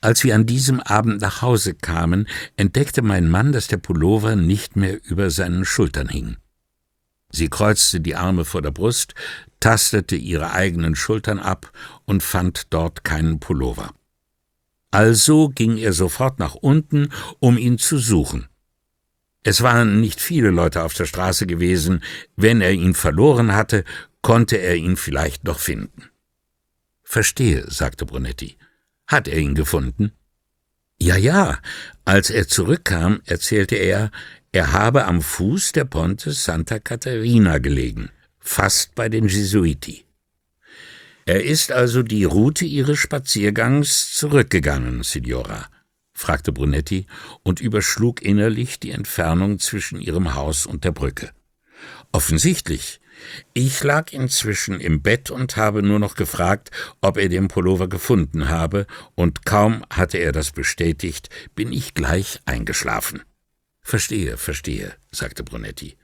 [0.00, 4.74] Als wir an diesem Abend nach Hause kamen, entdeckte mein Mann, dass der Pullover nicht
[4.74, 6.36] mehr über seinen Schultern hing.
[7.34, 9.14] Sie kreuzte die Arme vor der Brust,
[9.58, 11.72] tastete ihre eigenen Schultern ab
[12.04, 13.92] und fand dort keinen Pullover.
[14.92, 17.08] Also ging er sofort nach unten,
[17.40, 18.46] um ihn zu suchen.
[19.42, 22.04] Es waren nicht viele Leute auf der Straße gewesen,
[22.36, 23.82] wenn er ihn verloren hatte,
[24.22, 26.04] konnte er ihn vielleicht noch finden.
[27.02, 28.56] Verstehe, sagte Brunetti.
[29.08, 30.12] Hat er ihn gefunden?
[31.00, 31.58] Ja, ja.
[32.04, 34.12] Als er zurückkam, erzählte er,
[34.54, 40.04] er habe am Fuß der Ponte Santa Caterina gelegen, fast bei den Jesuiti.
[41.26, 45.66] Er ist also die Route Ihres Spaziergangs zurückgegangen, Signora?
[46.12, 47.06] fragte Brunetti
[47.42, 51.32] und überschlug innerlich die Entfernung zwischen ihrem Haus und der Brücke.
[52.12, 53.00] Offensichtlich,
[53.54, 58.48] ich lag inzwischen im Bett und habe nur noch gefragt, ob er den Pullover gefunden
[58.48, 58.86] habe,
[59.16, 63.24] und kaum hatte er das bestätigt, bin ich gleich eingeschlafen.
[63.84, 65.96] Verstehe, verstehe, sagte Brunetti.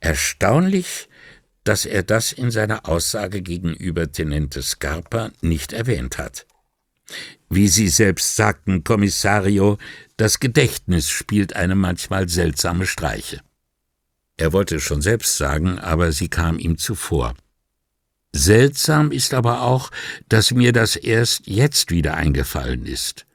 [0.00, 1.08] Erstaunlich,
[1.64, 6.46] dass er das in seiner Aussage gegenüber Tenente Scarpa nicht erwähnt hat.
[7.48, 9.78] Wie Sie selbst sagten, Kommissario,
[10.16, 13.40] das Gedächtnis spielt einem manchmal seltsame Streiche.
[14.36, 17.34] Er wollte es schon selbst sagen, aber sie kam ihm zuvor.
[18.32, 19.90] Seltsam ist aber auch,
[20.28, 23.26] dass mir das erst jetzt wieder eingefallen ist.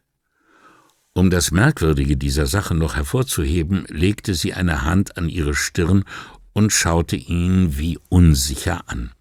[1.18, 6.04] Um das Merkwürdige dieser Sache noch hervorzuheben, legte sie eine Hand an ihre Stirn
[6.52, 9.12] und schaute ihn wie unsicher an.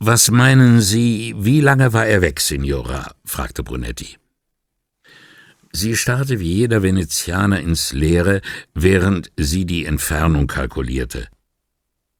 [0.00, 3.14] Was meinen Sie, wie lange war er weg, Signora?
[3.24, 4.16] fragte Brunetti.
[5.72, 8.40] Sie starrte wie jeder Venezianer ins Leere,
[8.74, 11.28] während sie die Entfernung kalkulierte.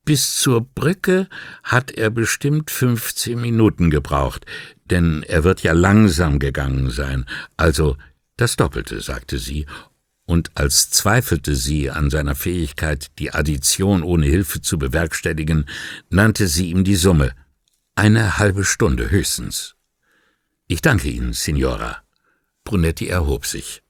[0.05, 1.29] Bis zur Brücke
[1.65, 4.47] hat er bestimmt fünfzehn Minuten gebraucht,
[4.85, 7.97] denn er wird ja langsam gegangen sein, also
[8.37, 9.67] das Doppelte, sagte sie,
[10.27, 15.69] und als zweifelte sie an seiner Fähigkeit, die Addition ohne Hilfe zu bewerkstelligen,
[16.11, 17.33] nannte sie ihm die Summe.
[17.95, 19.77] Eine halbe Stunde höchstens.
[20.67, 22.03] Ich danke Ihnen, Signora.
[22.65, 23.83] Brunetti erhob sich.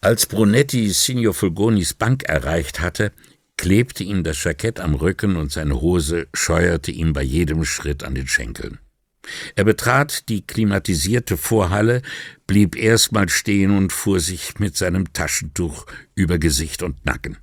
[0.00, 3.12] Als Brunetti Signor Fulgonis Bank erreicht hatte,
[3.56, 8.14] klebte ihm das Jackett am Rücken und seine Hose scheuerte ihm bei jedem Schritt an
[8.16, 8.80] den Schenkeln.
[9.54, 12.02] Er betrat die klimatisierte Vorhalle,
[12.46, 17.38] blieb erstmal stehen und fuhr sich mit seinem Taschentuch über Gesicht und Nacken.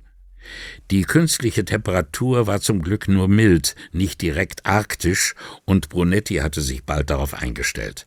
[0.90, 6.84] Die künstliche Temperatur war zum Glück nur mild, nicht direkt arktisch, und Brunetti hatte sich
[6.84, 8.06] bald darauf eingestellt.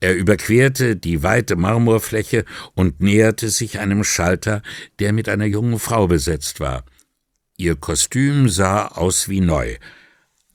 [0.00, 4.62] Er überquerte die weite Marmorfläche und näherte sich einem Schalter,
[4.98, 6.84] der mit einer jungen Frau besetzt war.
[7.58, 9.76] Ihr Kostüm sah aus wie neu.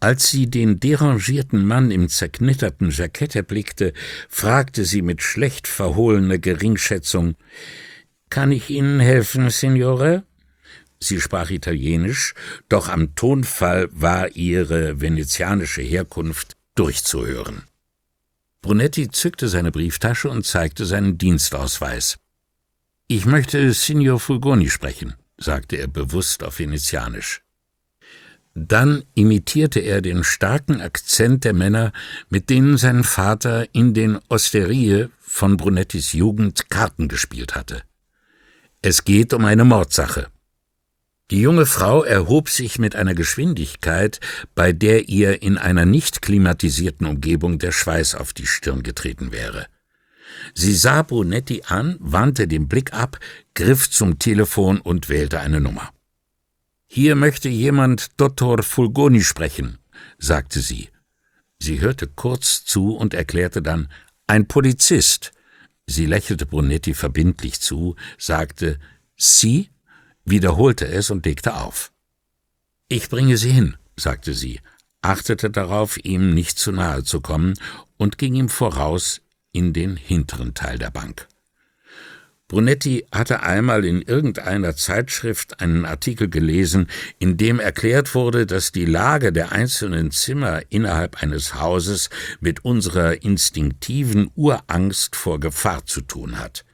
[0.05, 3.91] Als sie den derangierten Mann im zerknitterten Jackett erblickte,
[4.29, 7.33] fragte sie mit schlecht verhohlener Geringschätzung
[8.29, 10.21] Kann ich Ihnen helfen, Signore?
[10.99, 12.35] Sie sprach Italienisch,
[12.69, 17.63] doch am Tonfall war ihre venezianische Herkunft durchzuhören.
[18.61, 22.19] Brunetti zückte seine Brieftasche und zeigte seinen Dienstausweis.
[23.07, 27.41] Ich möchte Signor Fulgoni sprechen, sagte er bewusst auf Venezianisch.
[28.57, 31.91] Dann imitierte er den starken Akzent der Männer,
[32.29, 37.83] mit denen sein Vater in den Osterie von Brunettis Jugend Karten gespielt hatte.
[38.81, 40.27] Es geht um eine Mordsache.
[41.31, 44.21] Die junge Frau erhob sich mit einer Geschwindigkeit,
[44.53, 49.65] bei der ihr in einer nicht klimatisierten Umgebung der Schweiß auf die Stirn getreten wäre.
[50.53, 53.19] Sie sah Brunetti an, wandte den Blick ab,
[53.53, 55.94] griff zum Telefon und wählte eine Nummer.
[56.95, 59.79] Hier möchte jemand Dottor Fulgoni sprechen,
[60.17, 60.91] sagte sie.
[61.59, 63.89] Sie hörte kurz zu und erklärte dann
[64.27, 65.33] ein Polizist.
[65.85, 68.79] Sie lächelte Brunetti verbindlich zu, sagte
[69.17, 69.71] Sie
[70.23, 71.91] wiederholte es und legte auf.
[72.87, 74.61] Ich bringe Sie hin, sagte sie,
[75.01, 77.55] achtete darauf, ihm nicht zu nahe zu kommen
[77.97, 81.27] und ging ihm voraus in den hinteren Teil der Bank.
[82.47, 88.85] Brunetti hatte einmal in irgendeiner Zeitschrift einen Artikel gelesen, in dem erklärt wurde, dass die
[88.85, 96.37] Lage der einzelnen Zimmer innerhalb eines Hauses mit unserer instinktiven Urangst vor Gefahr zu tun
[96.37, 96.65] hat.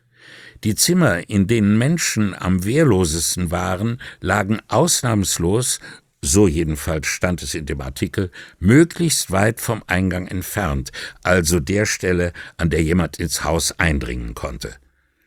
[0.65, 5.79] Die Zimmer, in denen Menschen am wehrlosesten waren, lagen ausnahmslos,
[6.21, 8.29] so jedenfalls stand es in dem Artikel,
[8.59, 10.91] möglichst weit vom Eingang entfernt,
[11.23, 14.80] also der Stelle, an der jemand ins Haus eindringen konnte.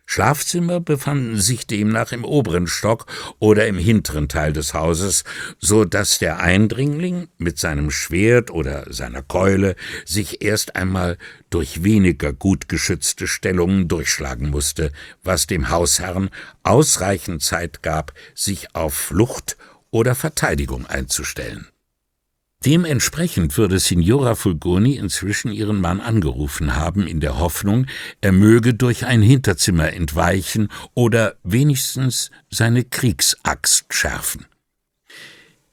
[0.06, 3.06] Schlafzimmer befanden sich demnach im oberen Stock
[3.38, 5.24] oder im hinteren Teil des Hauses,
[5.58, 11.16] so dass der Eindringling mit seinem Schwert oder seiner Keule sich erst einmal
[11.50, 16.30] durch weniger gut geschützte Stellungen durchschlagen musste, was dem Hausherrn
[16.62, 19.56] ausreichend Zeit gab, sich auf Flucht
[19.90, 21.68] oder Verteidigung einzustellen.
[22.64, 27.86] Dementsprechend würde Signora Fulgoni inzwischen ihren Mann angerufen haben, in der Hoffnung,
[28.22, 34.46] er möge durch ein Hinterzimmer entweichen oder wenigstens seine Kriegsaxt schärfen.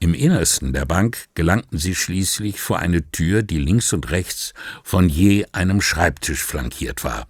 [0.00, 4.52] Im Innersten der Bank gelangten sie schließlich vor eine Tür, die links und rechts
[4.82, 7.26] von je einem Schreibtisch flankiert war.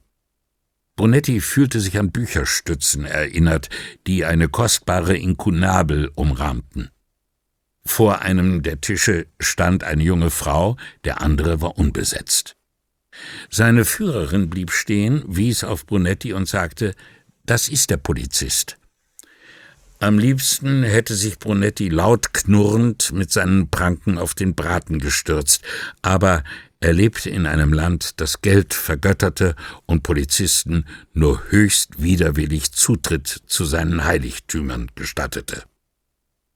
[0.97, 3.69] Bonetti fühlte sich an Bücherstützen erinnert,
[4.09, 6.91] die eine kostbare Inkunabel umrahmten.
[7.85, 12.55] Vor einem der Tische stand eine junge Frau, der andere war unbesetzt.
[13.51, 16.95] Seine Führerin blieb stehen, wies auf Brunetti und sagte,
[17.45, 18.79] das ist der Polizist.
[19.99, 25.63] Am liebsten hätte sich Brunetti laut knurrend mit seinen Pranken auf den Braten gestürzt,
[26.03, 26.43] aber
[26.81, 29.55] er lebte in einem Land, das Geld vergötterte
[29.87, 35.63] und Polizisten nur höchst widerwillig Zutritt zu seinen Heiligtümern gestattete.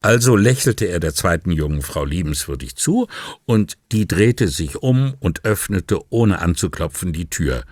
[0.03, 3.09] Also lächelte er der zweiten jungen Frau liebenswürdig zu,
[3.45, 7.65] und die drehte sich um und öffnete ohne anzuklopfen die Tür.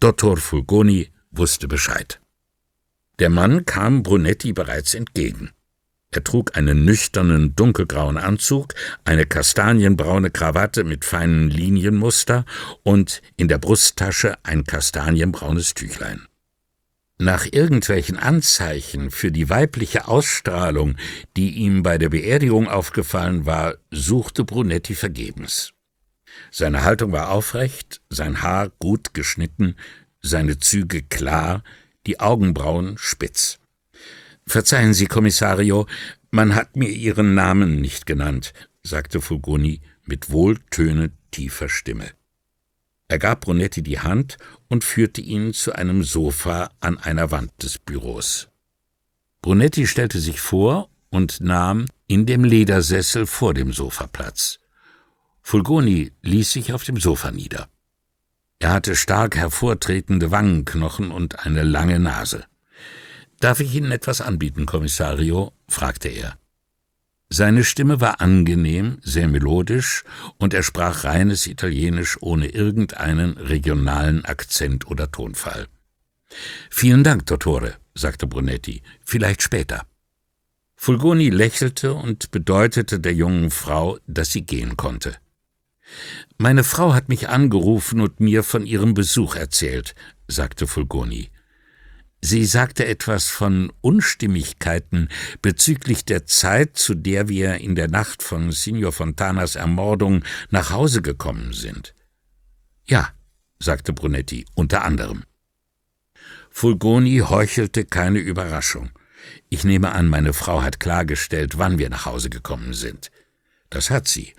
[0.00, 2.20] Dottor Fulgoni wusste Bescheid.
[3.18, 5.50] Der Mann kam Brunetti bereits entgegen.
[6.10, 12.44] Er trug einen nüchternen dunkelgrauen Anzug, eine kastanienbraune Krawatte mit feinen Linienmuster
[12.82, 16.26] und in der Brusttasche ein kastanienbraunes Tüchlein.
[17.18, 20.96] Nach irgendwelchen Anzeichen für die weibliche Ausstrahlung,
[21.36, 25.72] die ihm bei der Beerdigung aufgefallen war, suchte Brunetti vergebens.
[26.50, 29.76] Seine Haltung war aufrecht, sein Haar gut geschnitten,
[30.20, 31.62] seine Züge klar,
[32.06, 33.58] die Augenbrauen spitz.
[34.46, 35.86] Verzeihen Sie, Kommissario,
[36.30, 42.10] man hat mir Ihren Namen nicht genannt, sagte Fulgoni mit wohltönend tiefer Stimme.
[43.12, 47.78] Er gab Brunetti die Hand und führte ihn zu einem Sofa an einer Wand des
[47.78, 48.48] Büros.
[49.42, 54.60] Brunetti stellte sich vor und nahm in dem Ledersessel vor dem Sofa Platz.
[55.42, 57.68] Fulgoni ließ sich auf dem Sofa nieder.
[58.60, 62.46] Er hatte stark hervortretende Wangenknochen und eine lange Nase.
[63.40, 65.52] Darf ich Ihnen etwas anbieten, Kommissario?
[65.68, 66.38] fragte er.
[67.34, 70.04] Seine Stimme war angenehm, sehr melodisch,
[70.36, 75.66] und er sprach reines Italienisch ohne irgendeinen regionalen Akzent oder Tonfall.
[76.68, 79.86] Vielen Dank, Dottore, sagte Brunetti, vielleicht später.
[80.76, 85.16] Fulgoni lächelte und bedeutete der jungen Frau, dass sie gehen konnte.
[86.36, 89.94] Meine Frau hat mich angerufen und mir von ihrem Besuch erzählt,
[90.28, 91.30] sagte Fulgoni.
[92.24, 95.08] Sie sagte etwas von Unstimmigkeiten
[95.42, 101.02] bezüglich der Zeit, zu der wir in der Nacht von Signor Fontanas Ermordung nach Hause
[101.02, 101.94] gekommen sind.
[102.86, 103.10] Ja,
[103.58, 105.24] sagte Brunetti, unter anderem.
[106.48, 108.90] Fulgoni heuchelte keine Überraschung.
[109.48, 113.10] Ich nehme an, meine Frau hat klargestellt, wann wir nach Hause gekommen sind.
[113.68, 114.34] Das hat sie.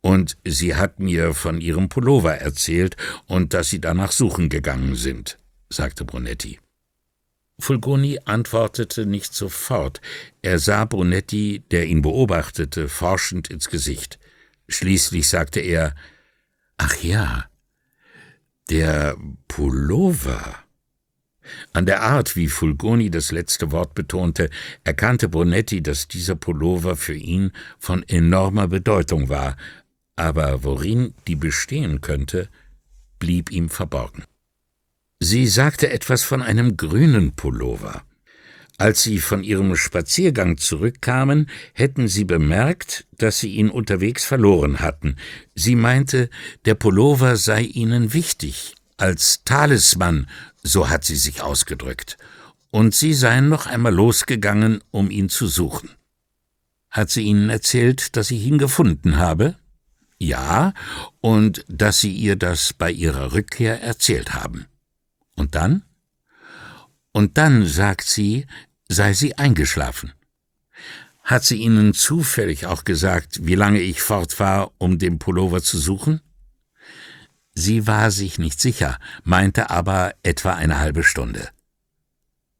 [0.00, 5.38] Und sie hat mir von ihrem Pullover erzählt und dass sie danach suchen gegangen sind,
[5.68, 6.60] sagte Brunetti.
[7.58, 10.00] Fulgoni antwortete nicht sofort.
[10.42, 14.18] Er sah Brunetti, der ihn beobachtete, forschend ins Gesicht.
[14.68, 15.94] Schließlich sagte er
[16.76, 17.46] Ach ja,
[18.68, 20.56] der Pullover.
[21.72, 24.50] An der Art, wie Fulgoni das letzte Wort betonte,
[24.82, 29.56] erkannte Brunetti, dass dieser Pullover für ihn von enormer Bedeutung war,
[30.16, 32.48] aber worin die bestehen könnte,
[33.18, 34.24] blieb ihm verborgen.
[35.26, 38.02] Sie sagte etwas von einem grünen Pullover.
[38.76, 45.16] Als sie von ihrem Spaziergang zurückkamen, hätten sie bemerkt, dass sie ihn unterwegs verloren hatten.
[45.54, 46.28] Sie meinte,
[46.66, 50.28] der Pullover sei ihnen wichtig, als Talisman,
[50.62, 52.18] so hat sie sich ausgedrückt,
[52.70, 55.88] und sie seien noch einmal losgegangen, um ihn zu suchen.
[56.90, 59.56] Hat sie Ihnen erzählt, dass ich ihn gefunden habe?
[60.18, 60.74] Ja,
[61.22, 64.66] und dass Sie ihr das bei Ihrer Rückkehr erzählt haben.
[65.36, 65.84] Und dann?
[67.12, 68.46] Und dann, sagt sie,
[68.88, 70.12] sei sie eingeschlafen.
[71.22, 75.78] Hat sie Ihnen zufällig auch gesagt, wie lange ich fort war, um den Pullover zu
[75.78, 76.20] suchen?
[77.54, 81.48] Sie war sich nicht sicher, meinte aber etwa eine halbe Stunde.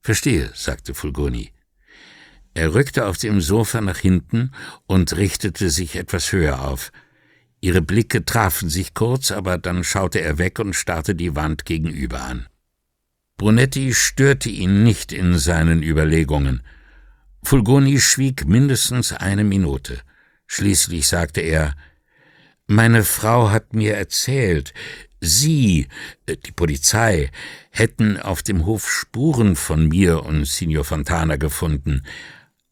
[0.01, 1.53] Verstehe, sagte Fulgoni.
[2.55, 4.53] Er rückte auf dem Sofa nach hinten
[4.87, 6.93] und richtete sich etwas höher auf.
[7.61, 12.23] Ihre Blicke trafen sich kurz, aber dann schaute er weg und starrte die Wand gegenüber
[12.23, 12.47] an.
[13.37, 16.63] Brunetti störte ihn nicht in seinen Überlegungen.
[17.43, 20.01] Fulgoni schwieg mindestens eine Minute.
[20.47, 21.75] Schließlich sagte er
[22.67, 24.73] Meine Frau hat mir erzählt,
[25.21, 25.89] Sie,
[26.27, 27.31] äh, die Polizei,
[27.71, 32.03] hätten auf dem Hof Spuren von mir und Signor Fontana gefunden,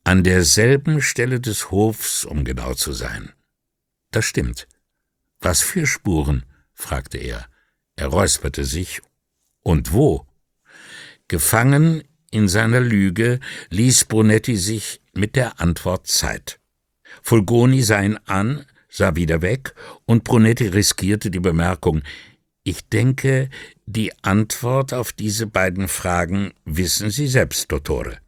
[0.05, 3.33] an derselben Stelle des Hofs, um genau zu sein.
[4.11, 4.69] Das stimmt.
[5.41, 6.45] Was für Spuren?
[6.75, 7.47] fragte er.
[7.97, 9.01] Er räusperte sich.
[9.63, 10.27] Und wo?
[11.33, 16.61] Gefangen in seiner Lüge ließ Brunetti sich mit der Antwort Zeit.
[17.23, 19.75] Fulgoni sah ihn an, sah wieder weg,
[20.05, 22.03] und Brunetti riskierte die Bemerkung
[22.65, 23.49] Ich denke,
[23.87, 28.19] die Antwort auf diese beiden Fragen wissen Sie selbst, Dottore.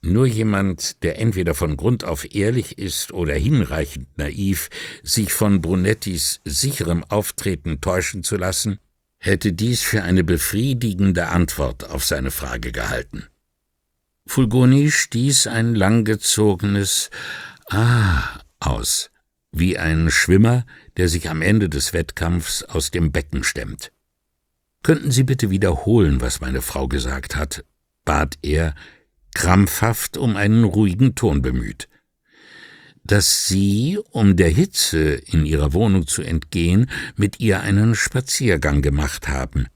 [0.00, 4.70] Nur jemand, der entweder von Grund auf ehrlich ist oder hinreichend naiv,
[5.02, 8.78] sich von Brunettis sicherem Auftreten täuschen zu lassen,
[9.22, 13.28] hätte dies für eine befriedigende Antwort auf seine Frage gehalten.
[14.26, 17.10] Fulgoni stieß ein langgezogenes
[17.70, 19.10] Ah aus,
[19.52, 20.66] wie ein Schwimmer,
[20.96, 23.92] der sich am Ende des Wettkampfs aus dem Becken stemmt.
[24.82, 27.64] Könnten Sie bitte wiederholen, was meine Frau gesagt hat,
[28.04, 28.74] bat er,
[29.34, 31.88] krampfhaft um einen ruhigen Ton bemüht
[33.04, 39.28] dass Sie, um der Hitze in Ihrer Wohnung zu entgehen, mit ihr einen Spaziergang gemacht
[39.28, 39.66] haben.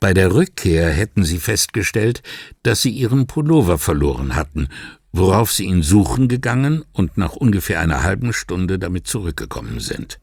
[0.00, 2.22] Bei der Rückkehr hätten Sie festgestellt,
[2.62, 4.68] dass Sie Ihren Pullover verloren hatten,
[5.12, 10.18] worauf Sie ihn suchen gegangen und nach ungefähr einer halben Stunde damit zurückgekommen sind.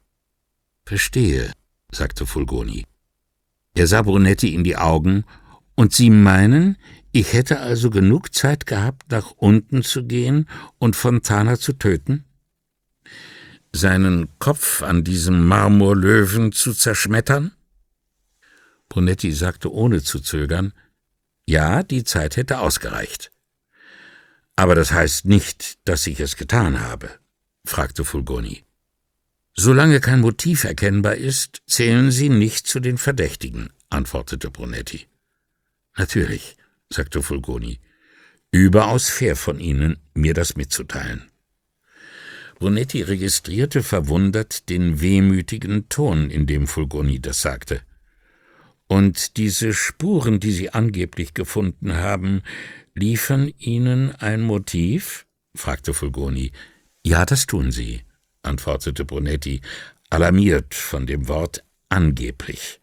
[0.86, 1.54] Verstehe,
[1.92, 2.86] sagte Fulgoni.
[3.76, 5.24] Er sah Brunetti in die Augen,
[5.76, 6.76] und Sie meinen,
[7.12, 10.48] ich hätte also genug Zeit gehabt, nach unten zu gehen
[10.78, 12.26] und Fontana zu töten?
[13.72, 17.52] Seinen Kopf an diesem Marmorlöwen zu zerschmettern?
[18.90, 20.74] Brunetti sagte ohne zu zögern,
[21.46, 23.32] ja, die Zeit hätte ausgereicht.
[24.56, 27.10] Aber das heißt nicht, dass ich es getan habe,
[27.66, 28.66] fragte Fulgoni.
[29.56, 35.08] Solange kein Motiv erkennbar ist, zählen Sie nicht zu den Verdächtigen, antwortete Brunetti.
[35.98, 36.56] Natürlich,
[36.90, 37.80] sagte Fulgoni.
[38.52, 41.30] Überaus fair von Ihnen, mir das mitzuteilen.
[42.58, 47.82] Brunetti registrierte verwundert den wehmütigen Ton, in dem Fulgoni das sagte.
[48.88, 52.42] Und diese Spuren, die Sie angeblich gefunden haben,
[52.96, 55.26] liefern Ihnen ein Motiv?
[55.56, 56.52] fragte Fulgoni.
[57.06, 58.02] Ja, das tun sie,
[58.42, 59.62] antwortete Brunetti,
[60.10, 62.80] alarmiert von dem Wort angeblich.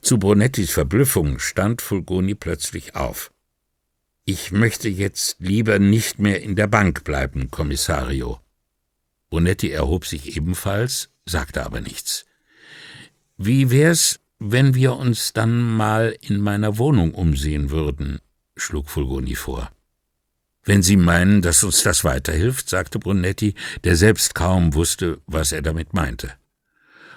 [0.00, 3.32] Zu Brunettis Verblüffung stand Fulgoni plötzlich auf.
[4.24, 8.40] Ich möchte jetzt lieber nicht mehr in der Bank bleiben, Kommissario.
[9.30, 12.24] Brunetti erhob sich ebenfalls, sagte aber nichts.
[13.36, 18.18] Wie wär's, Wenn wir uns dann mal in meiner Wohnung umsehen würden,
[18.56, 19.70] schlug Fulgoni vor.
[20.64, 23.54] Wenn Sie meinen, dass uns das weiterhilft, sagte Brunetti,
[23.84, 26.32] der selbst kaum wusste, was er damit meinte.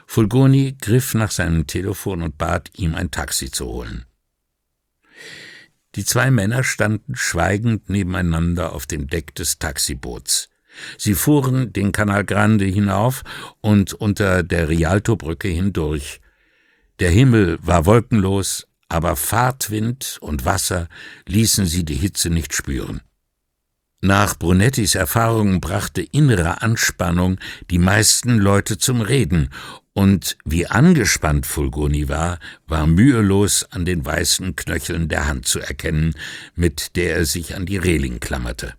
[0.06, 4.06] Fulgoni griff nach seinem Telefon und bat, ihm ein Taxi zu holen.
[5.96, 10.50] Die zwei Männer standen schweigend nebeneinander auf dem Deck des Taxiboots.
[10.98, 13.24] Sie fuhren den Canal Grande hinauf
[13.62, 16.20] und unter der Rialto-Brücke hindurch,
[17.00, 20.88] der Himmel war wolkenlos, aber Fahrtwind und Wasser
[21.28, 23.02] ließen sie die Hitze nicht spüren.
[24.02, 27.38] Nach Brunettis Erfahrungen brachte innere Anspannung
[27.70, 29.50] die meisten Leute zum Reden,
[29.96, 36.14] und wie angespannt Fulgoni war, war mühelos an den weißen Knöcheln der Hand zu erkennen,
[36.54, 38.74] mit der er sich an die Reling klammerte.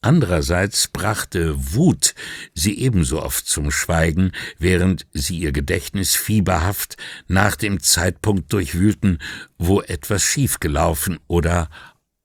[0.00, 2.16] Andererseits brachte Wut
[2.54, 6.96] sie ebenso oft zum Schweigen, während sie ihr Gedächtnis fieberhaft
[7.28, 9.20] nach dem Zeitpunkt durchwühlten,
[9.58, 11.70] wo etwas schiefgelaufen oder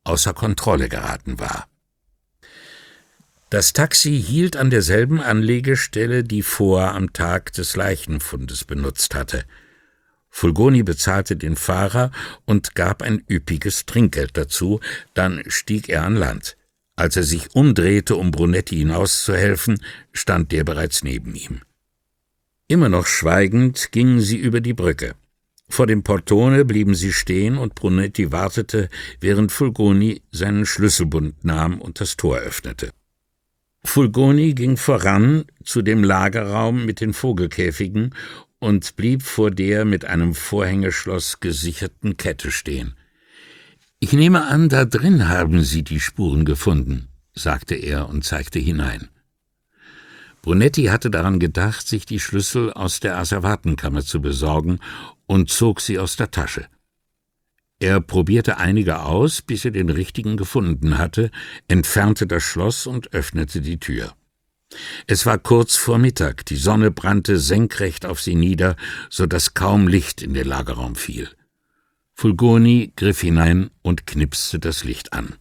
[0.04, 1.71] außer Kontrolle geraten war.
[3.52, 9.44] Das Taxi hielt an derselben Anlegestelle, die Vor am Tag des Leichenfundes benutzt hatte.
[10.30, 12.12] Fulgoni bezahlte den Fahrer
[12.46, 14.80] und gab ein üppiges Trinkgeld dazu,
[15.14, 16.56] dann stieg er an Land.
[16.96, 19.84] Als er sich umdrehte, um Brunetti hinauszuhelfen,
[20.14, 21.60] stand der bereits neben ihm.
[22.70, 25.14] Immer noch schweigend gingen sie über die Brücke.
[25.68, 28.88] Vor dem Portone blieben sie stehen und Brunetti wartete,
[29.20, 32.92] während Fulgoni seinen Schlüsselbund nahm und das Tor öffnete.
[33.84, 38.16] Fulgoni ging voran zu dem Lagerraum mit den Vogelkäfigen
[38.60, 42.96] und blieb vor der mit einem Vorhängeschloss gesicherten Kette stehen.
[44.00, 49.10] Ich nehme an, da drin haben Sie die Spuren gefunden, sagte er und zeigte hinein.
[50.42, 54.80] Brunetti hatte daran gedacht, sich die Schlüssel aus der Asservatenkammer zu besorgen
[55.28, 56.66] und zog sie aus der Tasche.
[57.82, 61.32] Er probierte einige aus, bis er den richtigen gefunden hatte,
[61.68, 64.14] entfernte das Schloss und öffnete die Tür.
[65.08, 68.76] Es war kurz vor Mittag, die Sonne brannte senkrecht auf sie nieder,
[69.10, 71.28] so dass kaum Licht in den Lagerraum fiel.
[72.14, 75.34] Fulgoni griff hinein und knipste das Licht an.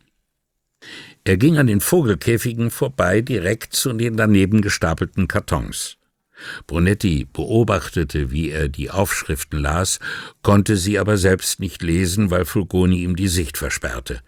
[1.25, 5.99] Er ging an den Vogelkäfigen vorbei direkt zu den daneben gestapelten Kartons.
[6.67, 9.99] Brunetti beobachtete, wie er die Aufschriften las,
[10.43, 14.21] konnte sie aber selbst nicht lesen, weil Fulgoni ihm die Sicht versperrte.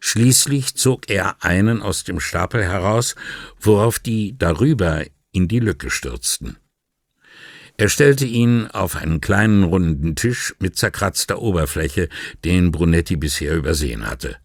[0.00, 3.14] Schließlich zog er einen aus dem Stapel heraus,
[3.60, 6.56] worauf die darüber in die Lücke stürzten.
[7.76, 12.08] Er stellte ihn auf einen kleinen runden Tisch mit zerkratzter Oberfläche,
[12.44, 14.36] den Brunetti bisher übersehen hatte.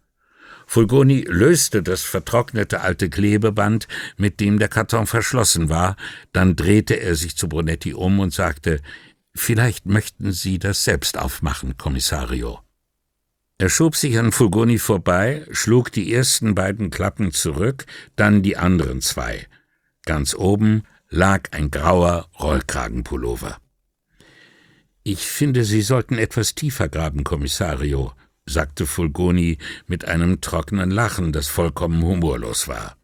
[0.70, 3.88] Fulgoni löste das vertrocknete alte Klebeband,
[4.18, 5.96] mit dem der Karton verschlossen war,
[6.34, 8.82] dann drehte er sich zu Brunetti um und sagte
[9.34, 12.60] Vielleicht möchten Sie das selbst aufmachen, Kommissario.
[13.56, 19.00] Er schob sich an Fulgoni vorbei, schlug die ersten beiden Klappen zurück, dann die anderen
[19.00, 19.46] zwei.
[20.04, 23.56] Ganz oben lag ein grauer Rollkragenpullover.
[25.02, 28.12] Ich finde, Sie sollten etwas tiefer graben, Kommissario,
[28.48, 32.96] sagte Fulgoni mit einem trockenen Lachen, das vollkommen humorlos war.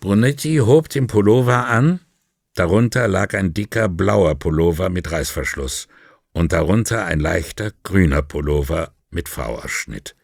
[0.00, 2.00] Brunetti hob den Pullover an,
[2.54, 5.88] darunter lag ein dicker blauer Pullover mit Reißverschluss
[6.32, 10.14] und darunter ein leichter grüner Pullover mit V-Ausschnitt.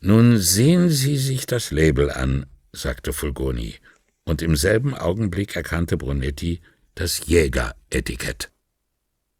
[0.00, 3.76] Nun sehen Sie sich das Label an, sagte Fulgoni
[4.24, 6.60] und im selben Augenblick erkannte Brunetti
[6.94, 8.53] das Jägeretikett.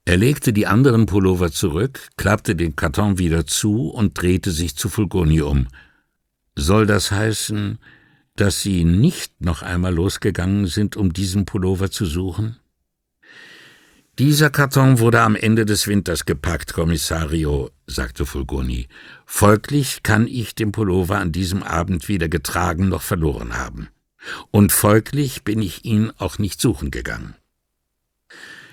[0.04, 4.88] Er legte die anderen Pullover zurück, klappte den Karton wieder zu und drehte sich zu
[4.88, 5.68] Fulgoni um.
[6.56, 7.78] Soll das heißen,
[8.36, 12.56] dass Sie nicht noch einmal losgegangen sind, um diesen Pullover zu suchen?
[14.18, 18.86] Dieser Karton wurde am Ende des Winters gepackt, Kommissario, sagte Fulgoni.
[19.26, 23.88] Folglich kann ich den Pullover an diesem Abend weder getragen noch verloren haben
[24.50, 27.34] und folglich bin ich ihn auch nicht suchen gegangen.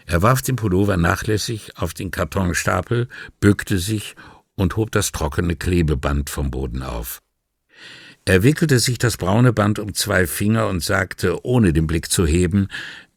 [0.06, 3.08] Er warf den Pullover nachlässig auf den Kartonstapel,
[3.39, 4.16] bückte sich
[4.56, 7.22] und hob das trockene Klebeband vom Boden auf.
[8.26, 12.26] Er wickelte sich das braune Band um zwei Finger und sagte, ohne den Blick zu
[12.26, 12.68] heben,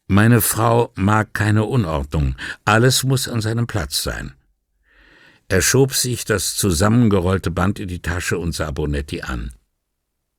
[0.06, 4.34] meine Frau mag keine Unordnung, alles muss an seinem Platz sein.
[5.48, 9.52] Er schob sich das zusammengerollte Band in die Tasche und sah Bonetti an.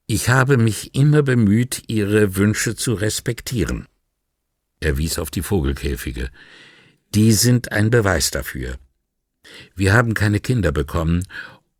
[0.07, 3.87] Ich habe mich immer bemüht, Ihre Wünsche zu respektieren.
[4.85, 6.29] Er wies auf die Vogelkäfige.
[7.15, 8.77] Die sind ein Beweis dafür.
[9.75, 11.23] Wir haben keine Kinder bekommen,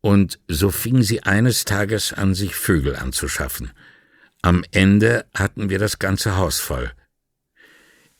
[0.01, 3.69] und so fing sie eines Tages an, sich Vögel anzuschaffen.
[4.41, 6.91] Am Ende hatten wir das ganze Haus voll.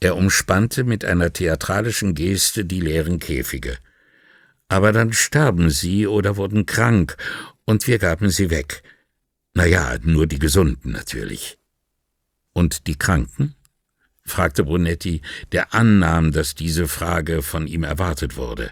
[0.02, 3.80] Er umspannte mit einer theatralischen Geste die leeren Käfige.
[4.68, 7.18] Aber dann starben sie oder wurden krank,
[7.66, 8.84] und wir gaben sie weg.
[9.56, 11.58] Na ja, nur die Gesunden natürlich.
[12.54, 13.56] Und die Kranken?
[14.26, 15.22] Fragte Brunetti,
[15.52, 18.72] der annahm, dass diese Frage von ihm erwartet wurde.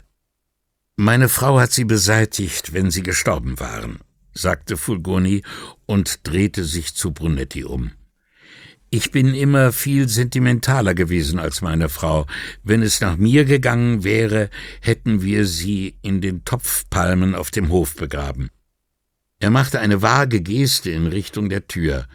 [0.96, 4.00] Meine Frau hat sie beseitigt, wenn sie gestorben waren,
[4.34, 5.44] sagte Fulgoni
[5.86, 7.92] und drehte sich zu Brunetti um.
[8.92, 12.28] Ich bin immer viel sentimentaler gewesen als meine Frau.
[12.62, 14.52] Wenn es nach mir gegangen wäre,
[14.82, 18.52] hätten wir sie in den Topfpalmen auf dem Hof begraben.
[19.40, 22.08] Er machte eine vage Geste in Richtung der Tür,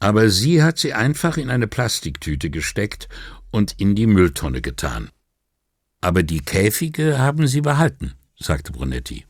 [0.00, 3.08] aber sie hat sie einfach in eine Plastiktüte gesteckt
[3.50, 5.10] und in die Mülltonne getan.
[6.00, 9.26] Aber die Käfige haben sie behalten, sagte Brunetti.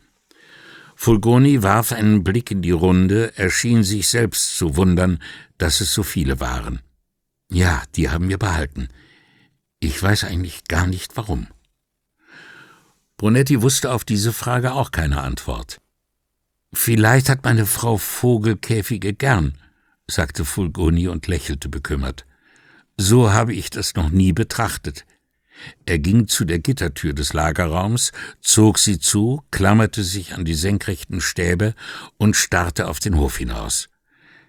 [0.95, 5.19] Fulgoni warf einen Blick in die Runde, er schien sich selbst zu wundern,
[5.59, 6.81] dass es so viele waren.
[7.51, 8.89] Ja, die haben wir behalten.
[9.81, 11.49] Ich weiß eigentlich gar nicht warum.
[13.17, 15.81] Brunetti wusste auf diese Frage auch keine Antwort.
[16.73, 19.55] Vielleicht hat meine Frau Vogelkäfige gern,
[20.11, 22.27] sagte Fulgoni und lächelte bekümmert.
[22.97, 25.07] So habe ich das noch nie betrachtet.
[25.87, 31.21] Er ging zu der Gittertür des Lagerraums, zog sie zu, klammerte sich an die senkrechten
[31.21, 31.75] Stäbe
[32.17, 33.89] und starrte auf den Hof hinaus.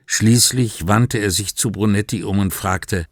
[0.06, 3.08] Schließlich wandte er sich zu Brunetti um und fragte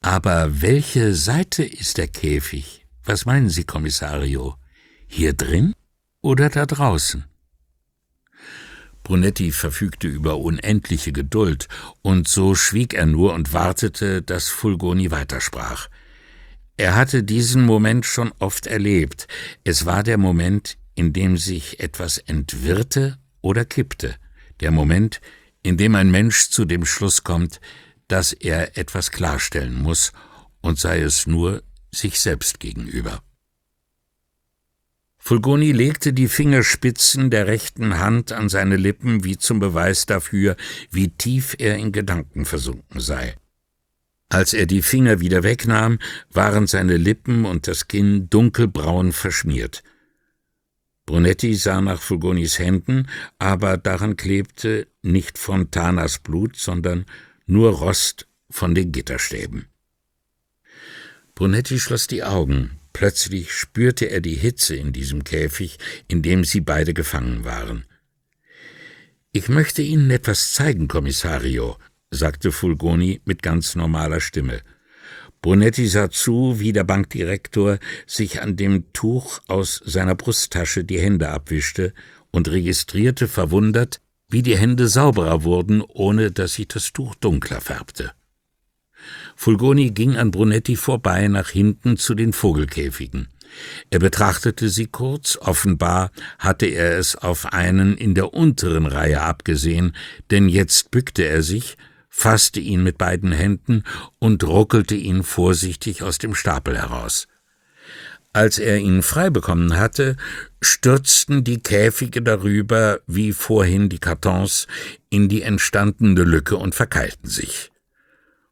[0.00, 2.86] Aber welche Seite ist der Käfig?
[3.04, 4.56] Was meinen Sie, Kommissario?
[5.06, 5.74] Hier drin
[6.20, 7.24] oder da draußen?
[9.04, 11.68] Brunetti verfügte über unendliche Geduld,
[12.02, 15.88] und so schwieg er nur und wartete, dass Fulgoni weitersprach.
[16.76, 19.28] Er hatte diesen Moment schon oft erlebt.
[19.62, 24.16] Es war der Moment, in dem sich etwas entwirrte oder kippte,
[24.60, 25.20] der Moment,
[25.62, 27.60] in dem ein Mensch zu dem Schluss kommt,
[28.08, 30.12] dass er etwas klarstellen muss,
[30.60, 33.22] und sei es nur sich selbst gegenüber.
[35.26, 40.54] Fulgoni legte die Fingerspitzen der rechten Hand an seine Lippen wie zum Beweis dafür,
[40.90, 43.34] wie tief er in Gedanken versunken sei.
[44.28, 45.98] Als er die Finger wieder wegnahm,
[46.30, 49.82] waren seine Lippen und das Kinn dunkelbraun verschmiert.
[51.06, 53.08] Brunetti sah nach Fulgonis Händen,
[53.38, 57.06] aber daran klebte nicht Fontanas Blut, sondern
[57.46, 59.68] nur Rost von den Gitterstäben.
[61.34, 62.78] Brunetti schloss die Augen.
[62.94, 65.78] Plötzlich spürte er die Hitze in diesem Käfig,
[66.08, 67.84] in dem sie beide gefangen waren.
[69.32, 71.76] Ich möchte Ihnen etwas zeigen, Kommissario,
[72.10, 74.62] sagte Fulgoni mit ganz normaler Stimme.
[75.42, 81.30] Brunetti sah zu, wie der Bankdirektor sich an dem Tuch aus seiner Brusttasche die Hände
[81.30, 81.92] abwischte
[82.30, 88.12] und registrierte verwundert, wie die Hände sauberer wurden, ohne dass sich das Tuch dunkler färbte.
[89.36, 93.28] Fulgoni ging an Brunetti vorbei nach hinten zu den Vogelkäfigen.
[93.90, 99.94] Er betrachtete sie kurz, offenbar hatte er es auf einen in der unteren Reihe abgesehen,
[100.30, 101.76] denn jetzt bückte er sich,
[102.08, 103.84] fasste ihn mit beiden Händen
[104.18, 107.28] und ruckelte ihn vorsichtig aus dem Stapel heraus.
[108.32, 110.16] Als er ihn frei bekommen hatte,
[110.60, 114.66] stürzten die Käfige darüber, wie vorhin die Kartons,
[115.08, 117.70] in die entstandene Lücke und verkeilten sich.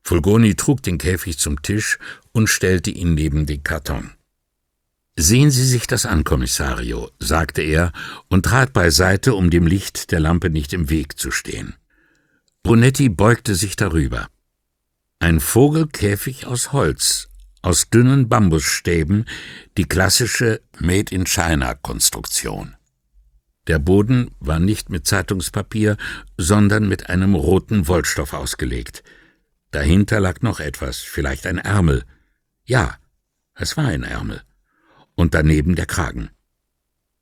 [0.02, 1.98] Fulgoni trug den Käfig zum Tisch
[2.32, 4.10] und stellte ihn neben den Karton.
[5.16, 7.92] Sehen Sie sich das an, Kommissario, sagte er
[8.28, 11.74] und trat beiseite, um dem Licht der Lampe nicht im Weg zu stehen.
[12.62, 14.28] Brunetti beugte sich darüber.
[15.18, 17.28] Ein Vogelkäfig aus Holz,
[17.60, 19.26] aus dünnen Bambusstäben,
[19.76, 22.74] die klassische Made in China Konstruktion.
[23.68, 25.96] Der Boden war nicht mit Zeitungspapier,
[26.36, 29.04] sondern mit einem roten Wollstoff ausgelegt.
[29.72, 32.04] Dahinter lag noch etwas, vielleicht ein Ärmel.
[32.64, 32.98] Ja,
[33.54, 34.42] es war ein Ärmel.
[35.14, 36.30] Und daneben der Kragen.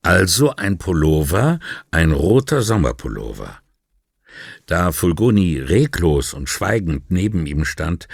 [0.03, 3.61] Also ein Pullover, ein roter Sommerpullover.
[4.67, 8.09] Da Fulgoni reglos und schweigend neben ihm stand,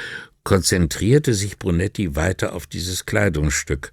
[0.44, 3.90] konzentrierte sich Brunetti weiter auf dieses Kleidungsstück.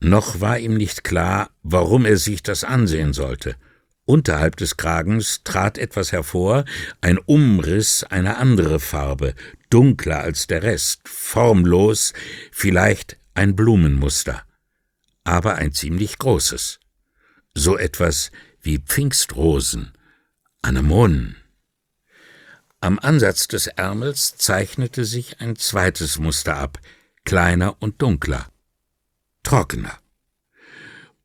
[0.00, 3.56] Noch war ihm nicht klar, warum er sich das ansehen sollte.
[4.04, 6.64] Unterhalb des Kragens trat etwas hervor,
[7.00, 9.34] ein Umriss, eine andere Farbe,
[9.70, 12.12] dunkler als der Rest, formlos,
[12.50, 14.42] vielleicht ein Blumenmuster,
[15.22, 16.80] aber ein ziemlich großes.
[17.54, 19.92] So etwas wie Pfingstrosen,
[20.62, 21.36] Anemonen.
[22.80, 26.80] Am Ansatz des Ärmels zeichnete sich ein zweites Muster ab,
[27.24, 28.48] kleiner und dunkler,
[29.44, 30.01] trockener.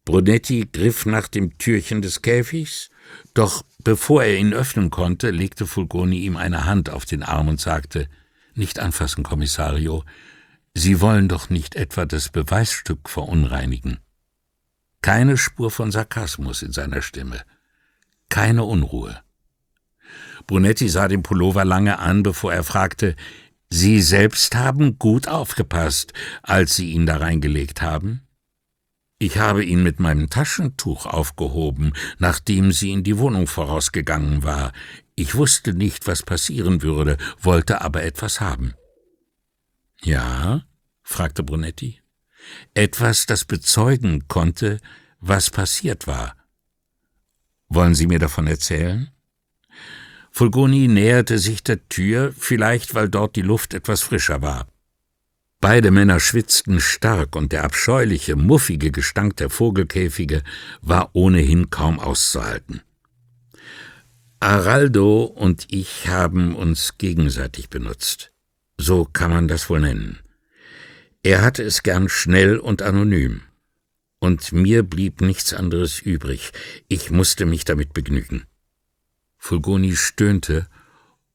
[0.07, 2.89] Brunetti griff nach dem Türchen des Käfigs,
[3.33, 7.59] doch bevor er ihn öffnen konnte, legte Fulgoni ihm eine Hand auf den Arm und
[7.59, 8.07] sagte
[8.55, 10.05] Nicht anfassen, Kommissario.
[10.73, 13.99] Sie wollen doch nicht etwa das Beweisstück verunreinigen.
[15.01, 17.41] Keine Spur von Sarkasmus in seiner Stimme.
[18.29, 19.19] Keine Unruhe.
[20.47, 23.17] Brunetti sah den Pullover lange an, bevor er fragte,
[23.69, 28.21] Sie selbst haben gut aufgepasst, als Sie ihn da reingelegt haben?
[29.19, 34.73] Ich habe ihn mit meinem Taschentuch aufgehoben, nachdem sie in die Wohnung vorausgegangen war.
[35.15, 38.75] Ich wusste nicht, was passieren würde, wollte aber etwas haben.
[40.03, 40.63] Ja?
[41.01, 41.99] fragte Brunetti.
[42.75, 44.79] Etwas, das bezeugen konnte,
[45.19, 46.35] was passiert war.
[47.69, 49.09] Wollen Sie mir davon erzählen?
[50.31, 54.67] Fulgoni näherte sich der Tür, vielleicht weil dort die Luft etwas frischer war.
[55.69, 60.41] Beide Männer schwitzten stark, und der abscheuliche, muffige Gestank der Vogelkäfige
[60.81, 62.83] war ohnehin kaum auszuhalten.
[64.39, 68.31] Araldo und ich haben uns gegenseitig benutzt.
[68.77, 70.19] So kann man das wohl nennen.
[71.21, 73.41] Er hatte es gern schnell und anonym.
[74.19, 76.53] Und mir blieb nichts anderes übrig.
[76.87, 78.45] Ich musste mich damit begnügen.
[79.37, 80.69] Fulgoni stöhnte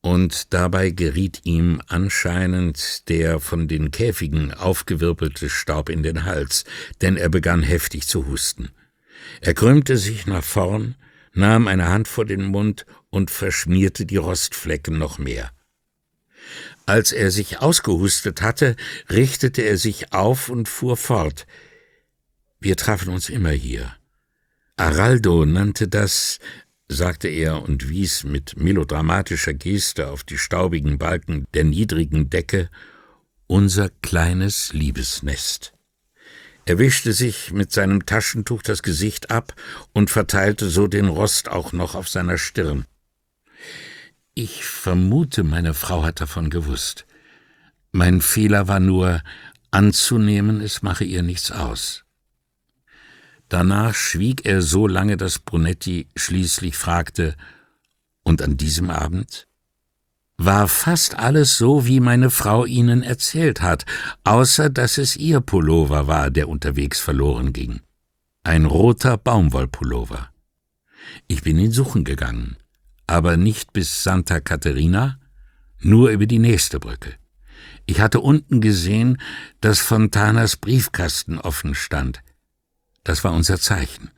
[0.03, 6.65] und dabei geriet ihm anscheinend der von den Käfigen aufgewirbelte Staub in den Hals,
[7.01, 8.71] denn er begann heftig zu husten.
[9.41, 10.97] Er krümmte sich nach vorn,
[11.33, 15.53] nahm eine Hand vor den Mund und verschmierte die Rostflecken noch mehr.
[16.85, 18.75] Als er sich ausgehustet hatte,
[19.09, 21.47] richtete er sich auf und fuhr fort.
[22.59, 23.95] Wir trafen uns immer hier.
[24.77, 26.41] Araldo nannte das
[26.93, 32.71] sagte er und wies mit melodramatischer Geste auf die staubigen Balken der niedrigen Decke,
[33.47, 35.73] unser kleines Liebesnest.
[36.65, 39.55] Er wischte sich mit seinem Taschentuch das Gesicht ab
[39.93, 42.87] und verteilte so den Rost auch noch auf seiner Stirn.
[44.35, 47.05] Ich vermute, meine Frau hat davon gewusst.
[47.91, 49.23] Mein Fehler war nur,
[49.71, 52.05] anzunehmen, es mache ihr nichts aus.
[53.53, 57.37] Danach schwieg er so lange, dass Brunetti schließlich fragte,
[58.23, 59.47] und an diesem Abend?
[60.39, 63.85] War fast alles so, wie meine Frau Ihnen erzählt hat,
[64.25, 67.81] außer dass es Ihr Pullover war, der unterwegs verloren ging.
[68.43, 70.31] Ein roter Baumwollpullover.
[71.29, 72.57] Ich bin ihn suchen gegangen,
[73.07, 75.19] aber nicht bis Santa Caterina,
[75.79, 77.17] nur über die nächste Brücke.
[77.85, 79.19] Ich hatte unten gesehen,
[79.61, 82.23] dass Fontanas Briefkasten offen stand.
[83.05, 84.11] Das war unser Zeichen.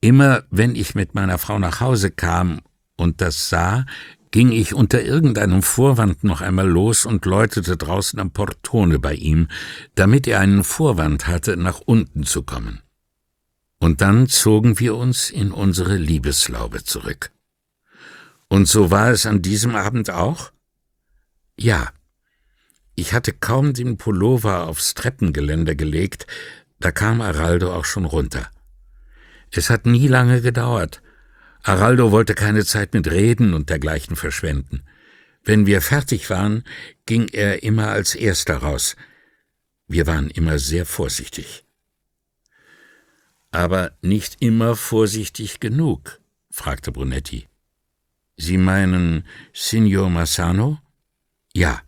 [0.00, 2.60] Immer wenn ich mit meiner Frau nach Hause kam
[2.96, 3.86] und das sah,
[4.30, 9.48] ging ich unter irgendeinem Vorwand noch einmal los und läutete draußen am Portone bei ihm,
[9.94, 12.82] damit er einen Vorwand hatte, nach unten zu kommen.
[13.78, 17.30] Und dann zogen wir uns in unsere Liebeslaube zurück.
[18.48, 20.52] Und so war es an diesem Abend auch?
[21.56, 21.92] Ja.
[22.96, 26.26] Ich hatte kaum den Pullover aufs Treppengeländer gelegt,
[26.84, 28.50] da kam Araldo auch schon runter.
[29.50, 31.00] Es hat nie lange gedauert.
[31.62, 34.82] Araldo wollte keine Zeit mit Reden und dergleichen verschwenden.
[35.42, 36.62] Wenn wir fertig waren,
[37.06, 38.96] ging er immer als erster raus.
[39.88, 41.64] Wir waren immer sehr vorsichtig.
[43.50, 46.20] Aber nicht immer vorsichtig genug,
[46.50, 47.48] fragte Brunetti.
[48.36, 50.80] Sie meinen Signor Massano?
[51.54, 51.80] Ja.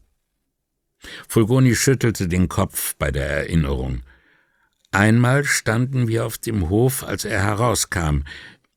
[1.28, 4.02] Fulgoni schüttelte den Kopf bei der Erinnerung.
[4.96, 8.20] Einmal standen wir auf dem Hof, als er herauskam.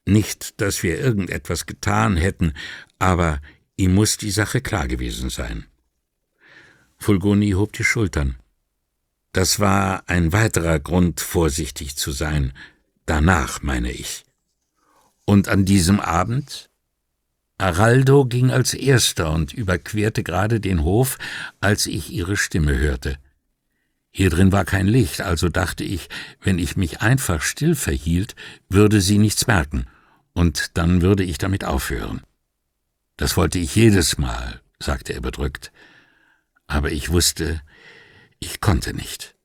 [0.05, 2.55] Nicht, dass wir irgendetwas getan hätten,
[2.99, 3.39] aber
[3.77, 5.65] ihm muss die Sache klar gewesen sein.
[6.97, 8.35] Fulgoni hob die Schultern.
[9.31, 12.51] Das war ein weiterer Grund, vorsichtig zu sein.
[13.05, 14.25] Danach, meine ich.
[15.23, 16.69] Und an diesem Abend?
[17.57, 21.17] Araldo ging als erster und überquerte gerade den Hof,
[21.61, 23.19] als ich ihre Stimme hörte.
[24.11, 26.09] Hier drin war kein Licht, also dachte ich,
[26.41, 28.35] wenn ich mich einfach still verhielt,
[28.67, 29.85] würde sie nichts merken,
[30.33, 32.21] und dann würde ich damit aufhören.
[33.17, 35.71] Das wollte ich jedes Mal, sagte er bedrückt,
[36.67, 37.61] aber ich wusste,
[38.39, 39.35] ich konnte nicht.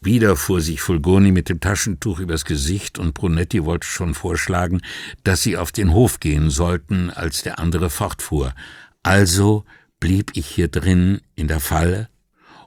[0.00, 4.82] Wieder fuhr sich Fulgoni mit dem Taschentuch übers Gesicht und Brunetti wollte schon vorschlagen,
[5.24, 8.54] dass sie auf den Hof gehen sollten, als der andere fortfuhr.
[9.02, 9.64] Also
[9.98, 12.08] blieb ich hier drin in der Falle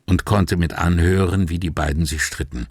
[0.10, 2.68] und konnte mit anhören, wie die beiden sich stritten.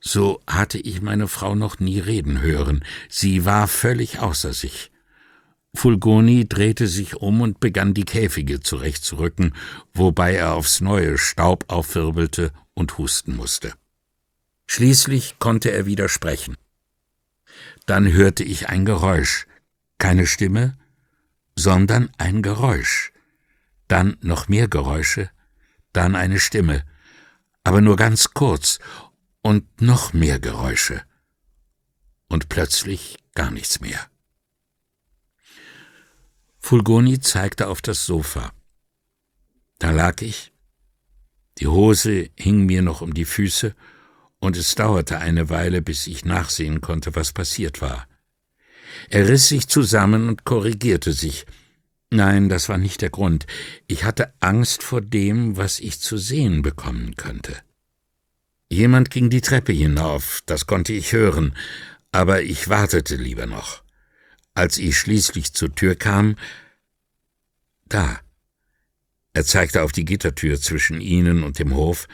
[0.00, 4.90] So hatte ich meine Frau noch nie reden hören, sie war völlig außer sich.
[5.74, 9.54] Fulgoni drehte sich um und begann die Käfige zurechtzurücken,
[9.94, 13.72] wobei er aufs neue Staub aufwirbelte und husten musste.
[14.66, 16.56] Schließlich konnte er wieder sprechen.
[17.86, 19.46] Dann hörte ich ein Geräusch,
[19.98, 20.76] keine Stimme,
[21.56, 23.12] sondern ein Geräusch
[23.92, 25.28] dann noch mehr Geräusche,
[25.92, 26.84] dann eine Stimme,
[27.64, 28.78] aber nur ganz kurz,
[29.42, 31.02] und noch mehr Geräusche.
[32.28, 34.00] Und plötzlich gar nichts mehr.
[36.58, 38.52] Fulgoni zeigte auf das Sofa.
[39.78, 40.52] Da lag ich.
[41.58, 43.74] Die Hose hing mir noch um die Füße,
[44.38, 48.08] und es dauerte eine Weile, bis ich nachsehen konnte, was passiert war.
[49.08, 51.46] Er riss sich zusammen und korrigierte sich.
[52.12, 53.46] Nein, das war nicht der Grund.
[53.86, 57.56] Ich hatte Angst vor dem, was ich zu sehen bekommen könnte.
[58.68, 61.56] Jemand ging die Treppe hinauf, das konnte ich hören,
[62.10, 63.82] aber ich wartete lieber noch.
[64.52, 66.36] Als ich schließlich zur Tür kam,
[67.86, 68.20] da,
[69.32, 72.08] er zeigte auf die Gittertür zwischen ihnen und dem Hof,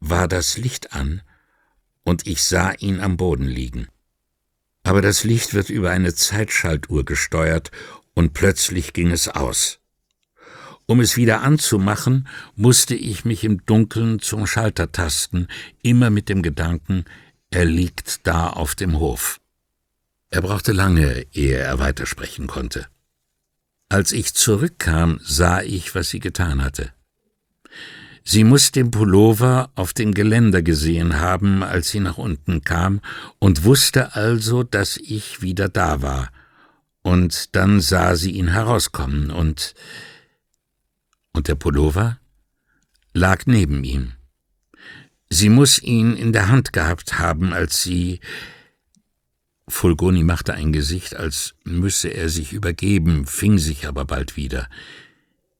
[0.00, 1.22] war das Licht an,
[2.02, 3.86] und ich sah ihn am Boden liegen.
[4.82, 7.70] Aber das Licht wird über eine Zeitschaltuhr gesteuert,
[8.14, 9.78] und plötzlich ging es aus.
[10.86, 15.48] Um es wieder anzumachen, musste ich mich im Dunkeln zum Schalter tasten,
[15.82, 17.04] immer mit dem Gedanken,
[17.50, 19.40] er liegt da auf dem Hof.
[20.30, 22.86] Er brauchte lange, ehe er weitersprechen konnte.
[23.88, 26.92] Als ich zurückkam, sah ich, was sie getan hatte.
[28.24, 33.00] Sie muss den Pullover auf dem Geländer gesehen haben, als sie nach unten kam,
[33.38, 36.30] und wusste also, dass ich wieder da war.
[37.02, 39.74] Und dann sah sie ihn herauskommen, und
[41.32, 42.18] und der Pullover
[43.12, 44.12] lag neben ihm.
[45.30, 48.20] Sie muss ihn in der Hand gehabt haben, als sie
[49.66, 54.68] Fulgoni machte ein Gesicht, als müsse er sich übergeben, fing sich aber bald wieder.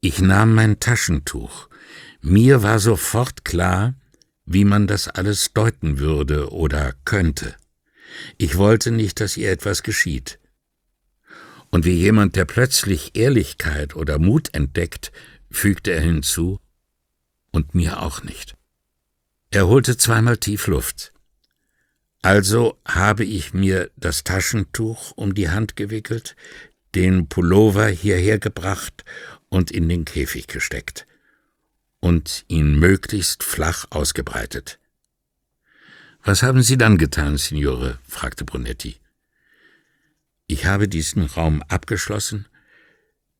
[0.00, 1.68] Ich nahm mein Taschentuch.
[2.20, 3.94] Mir war sofort klar,
[4.44, 7.56] wie man das alles deuten würde oder könnte.
[8.36, 10.38] Ich wollte nicht, dass ihr etwas geschieht.
[11.72, 15.10] Und wie jemand, der plötzlich Ehrlichkeit oder Mut entdeckt,
[15.50, 16.60] fügte er hinzu,
[17.50, 18.54] und mir auch nicht.
[19.50, 21.12] Er holte zweimal tief Luft.
[22.22, 26.36] Also habe ich mir das Taschentuch um die Hand gewickelt,
[26.94, 29.04] den Pullover hierher gebracht
[29.48, 31.06] und in den Käfig gesteckt
[32.00, 34.78] und ihn möglichst flach ausgebreitet.
[36.22, 37.98] Was haben Sie dann getan, Signore?
[38.06, 39.01] fragte Brunetti.
[40.52, 42.44] Ich habe diesen Raum abgeschlossen,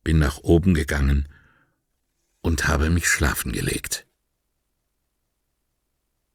[0.03, 1.29] bin nach oben gegangen
[2.41, 4.07] und habe mich schlafen gelegt.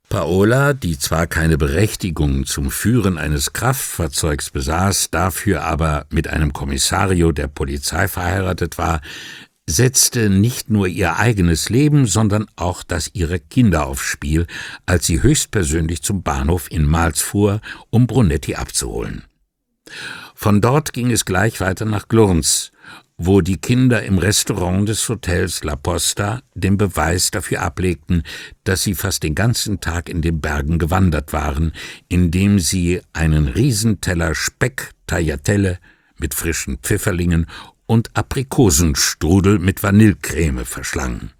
[0.08, 7.32] Paola, die zwar keine Berechtigung zum Führen eines Kraftfahrzeugs besaß, dafür aber mit einem Kommissario
[7.32, 9.02] der Polizei verheiratet war,
[9.66, 14.46] setzte nicht nur ihr eigenes Leben, sondern auch das ihrer Kinder aufs Spiel,
[14.86, 19.24] als sie höchstpersönlich zum Bahnhof in Mals fuhr, um Brunetti abzuholen.
[20.40, 22.72] Von dort ging es gleich weiter nach Glurns,
[23.18, 28.22] wo die Kinder im Restaurant des Hotels La Posta den Beweis dafür ablegten,
[28.64, 31.72] dass sie fast den ganzen Tag in den Bergen gewandert waren,
[32.08, 35.80] indem sie einen Riesenteller Speck Tagliatelle
[36.20, 37.48] mit frischen Pfifferlingen
[37.88, 41.32] und Aprikosenstrudel mit Vanillecreme verschlangen.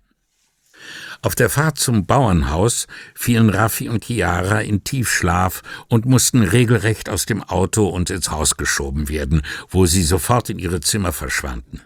[1.22, 7.26] Auf der Fahrt zum Bauernhaus fielen Raffi und Chiara in Tiefschlaf und mussten regelrecht aus
[7.26, 11.82] dem Auto und ins Haus geschoben werden, wo sie sofort in ihre Zimmer verschwanden.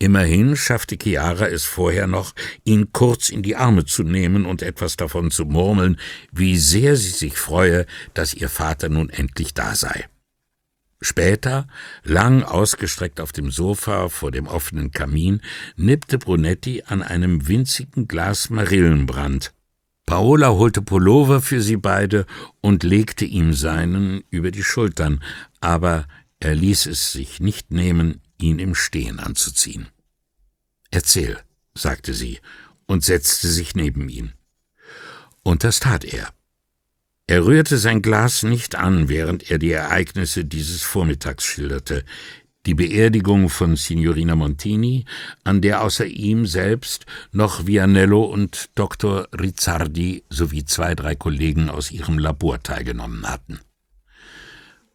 [0.00, 4.96] Immerhin schaffte Chiara es vorher noch, ihn kurz in die Arme zu nehmen und etwas
[4.96, 5.98] davon zu murmeln,
[6.30, 10.08] wie sehr sie sich freue, dass ihr Vater nun endlich da sei.
[11.00, 11.68] Später,
[12.02, 15.40] lang ausgestreckt auf dem Sofa vor dem offenen Kamin,
[15.76, 19.52] nippte Brunetti an einem winzigen Glas Marillenbrand.
[20.06, 22.26] Paola holte Pullover für sie beide
[22.60, 25.22] und legte ihm seinen über die Schultern,
[25.60, 26.08] aber
[26.40, 29.88] er ließ es sich nicht nehmen, ihn im Stehen anzuziehen.
[30.90, 31.38] Erzähl,
[31.74, 32.40] sagte sie
[32.86, 34.32] und setzte sich neben ihn.
[35.42, 36.32] Und das tat er.
[37.30, 42.02] Er rührte sein Glas nicht an, während er die Ereignisse dieses Vormittags schilderte.
[42.64, 45.04] Die Beerdigung von Signorina Montini,
[45.44, 49.28] an der außer ihm selbst noch Vianello und Dr.
[49.38, 53.60] Rizzardi sowie zwei, drei Kollegen aus ihrem Labor teilgenommen hatten.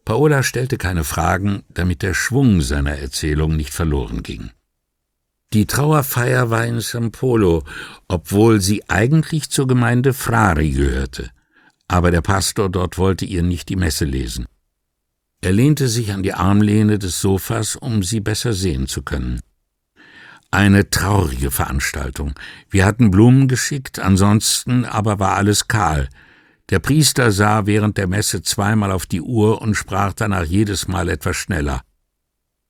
[0.03, 4.49] Paola stellte keine Fragen, damit der Schwung seiner Erzählung nicht verloren ging.
[5.53, 7.63] Die Trauerfeier war in San Polo,
[8.07, 11.29] obwohl sie eigentlich zur Gemeinde Frari gehörte
[11.87, 14.45] aber der Pastor dort wollte ihr nicht die Messe lesen.
[15.41, 19.41] Er lehnte sich an die Armlehne des Sofas, um sie besser sehen zu können.
[20.51, 22.33] Eine traurige Veranstaltung.
[22.69, 26.09] Wir hatten Blumen geschickt, ansonsten aber war alles kahl.
[26.69, 31.09] Der Priester sah während der Messe zweimal auf die Uhr und sprach danach jedes Mal
[31.09, 31.81] etwas schneller.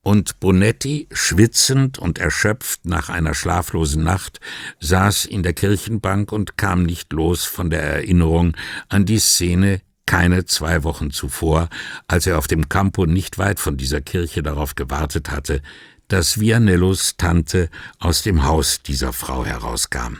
[0.04, 4.38] Und Bonetti, schwitzend und erschöpft nach einer schlaflosen Nacht,
[4.78, 8.54] saß in der Kirchenbank und kam nicht los von der Erinnerung
[8.90, 11.70] an die Szene keine zwei Wochen zuvor,
[12.06, 15.62] als er auf dem Campo nicht weit von dieser Kirche darauf gewartet hatte,
[16.08, 20.18] dass Vianellos Tante aus dem Haus dieser Frau herauskam.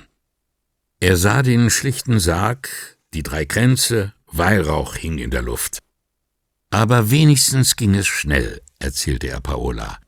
[0.98, 5.78] Er sah den schlichten Sarg, die drei Kränze, Weihrauch hing in der Luft.
[6.70, 9.98] Aber wenigstens ging es schnell, erzählte er Paola.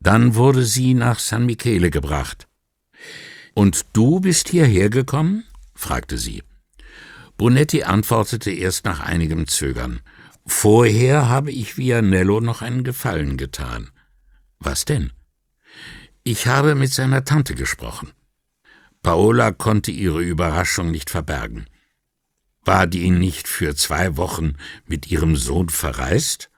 [0.00, 2.48] Dann wurde sie nach San Michele gebracht.
[3.54, 5.44] Und du bist hierher gekommen?
[5.74, 6.42] fragte sie.
[7.36, 10.00] Brunetti antwortete erst nach einigem Zögern.
[10.46, 13.90] Vorher habe ich Vianello noch einen Gefallen getan.
[14.58, 15.12] Was denn?
[16.22, 18.12] Ich habe mit seiner Tante gesprochen.
[19.02, 21.66] Paola konnte ihre Überraschung nicht verbergen.
[22.62, 26.49] War die nicht für zwei Wochen mit ihrem Sohn verreist?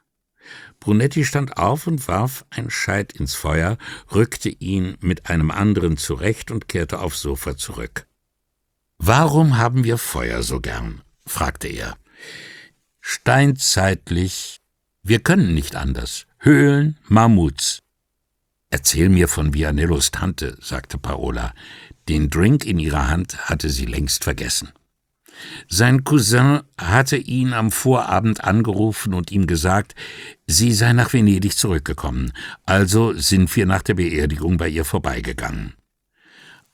[0.82, 3.78] Brunetti stand auf und warf ein Scheit ins Feuer,
[4.12, 8.08] rückte ihn mit einem anderen zurecht und kehrte aufs Sofa zurück.
[8.98, 11.02] Warum haben wir Feuer so gern?
[11.24, 11.96] fragte er.
[13.00, 14.60] Steinzeitlich.
[15.04, 16.26] Wir können nicht anders.
[16.40, 17.78] Höhlen, Mammuts.
[18.68, 21.54] Erzähl mir von Vianellos Tante, sagte Paola.
[22.08, 24.72] Den Drink in ihrer Hand hatte sie längst vergessen.
[25.68, 29.94] Sein Cousin hatte ihn am Vorabend angerufen und ihm gesagt,
[30.46, 32.32] sie sei nach Venedig zurückgekommen,
[32.64, 35.74] also sind wir nach der Beerdigung bei ihr vorbeigegangen.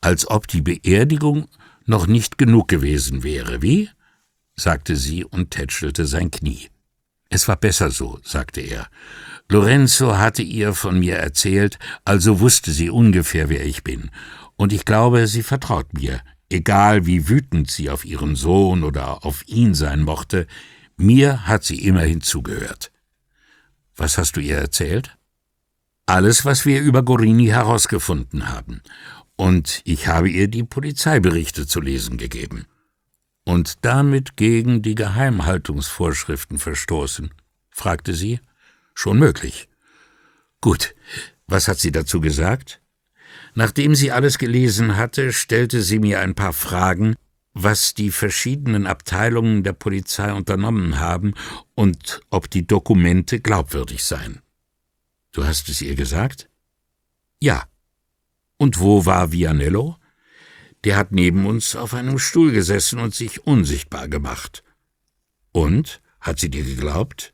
[0.01, 1.47] Als ob die Beerdigung
[1.85, 3.89] noch nicht genug gewesen wäre, wie?
[4.55, 6.69] sagte sie und tätschelte sein Knie.
[7.29, 8.87] Es war besser so, sagte er.
[9.49, 14.11] Lorenzo hatte ihr von mir erzählt, also wusste sie ungefähr, wer ich bin,
[14.55, 19.47] und ich glaube, sie vertraut mir, egal wie wütend sie auf ihren Sohn oder auf
[19.47, 20.47] ihn sein mochte,
[20.97, 22.91] mir hat sie immerhin zugehört.
[23.95, 25.17] Was hast du ihr erzählt?
[26.05, 28.81] Alles, was wir über Gorini herausgefunden haben.
[29.35, 32.65] Und ich habe ihr die Polizeiberichte zu lesen gegeben.
[33.45, 37.33] Und damit gegen die Geheimhaltungsvorschriften verstoßen?
[37.69, 38.39] fragte sie.
[38.93, 39.69] Schon möglich.
[40.61, 40.93] Gut.
[41.47, 42.78] Was hat sie dazu gesagt?
[43.55, 47.15] Nachdem sie alles gelesen hatte, stellte sie mir ein paar Fragen,
[47.53, 51.33] was die verschiedenen Abteilungen der Polizei unternommen haben
[51.75, 54.41] und ob die Dokumente glaubwürdig seien.
[55.31, 56.49] Du hast es ihr gesagt?
[57.41, 57.65] Ja.
[58.57, 59.97] Und wo war Vianello?
[60.83, 64.63] Der hat neben uns auf einem Stuhl gesessen und sich unsichtbar gemacht.
[65.51, 66.01] Und?
[66.21, 67.33] Hat sie dir geglaubt?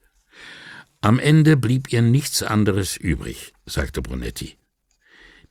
[1.02, 4.58] Am Ende blieb ihr nichts anderes übrig, sagte Brunetti.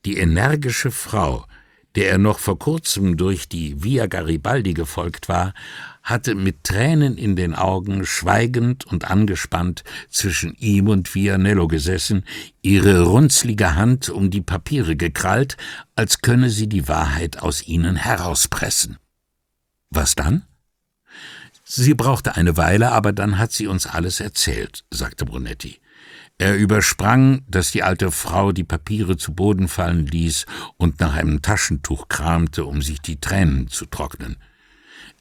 [0.04, 1.46] Die energische Frau,
[1.94, 5.54] der er noch vor kurzem durch die Via Garibaldi gefolgt war,
[6.02, 12.24] hatte mit Tränen in den Augen schweigend und angespannt zwischen ihm und Vianello gesessen,
[12.60, 15.56] ihre runzlige Hand um die Papiere gekrallt,
[15.94, 18.98] als könne sie die Wahrheit aus ihnen herauspressen.
[19.88, 20.44] Was dann?
[21.64, 25.80] Sie brauchte eine Weile, aber dann hat sie uns alles erzählt, sagte Brunetti.
[26.38, 31.42] Er übersprang, dass die alte Frau die Papiere zu Boden fallen ließ und nach einem
[31.42, 34.36] Taschentuch kramte, um sich die Tränen zu trocknen.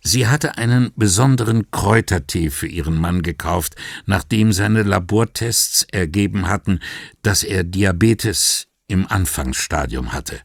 [0.02, 6.80] Sie hatte einen besonderen Kräutertee für ihren Mann gekauft, nachdem seine Labortests ergeben hatten,
[7.22, 10.42] dass er Diabetes im Anfangsstadium hatte.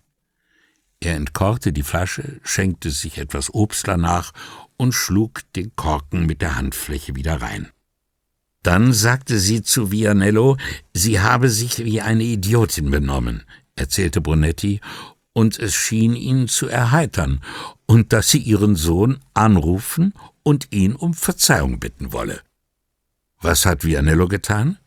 [1.00, 4.32] Er entkorkte die Flasche, schenkte sich etwas Obst danach
[4.76, 7.68] und schlug den Korken mit der Handfläche wieder rein.
[8.62, 10.56] Dann sagte sie zu Vianello,
[10.92, 13.44] sie habe sich wie eine Idiotin benommen,
[13.76, 14.80] erzählte Brunetti,
[15.32, 17.40] und es schien ihn zu erheitern,
[17.86, 22.40] und dass sie ihren Sohn anrufen und ihn um Verzeihung bitten wolle.
[23.40, 24.78] Was hat Vianello getan?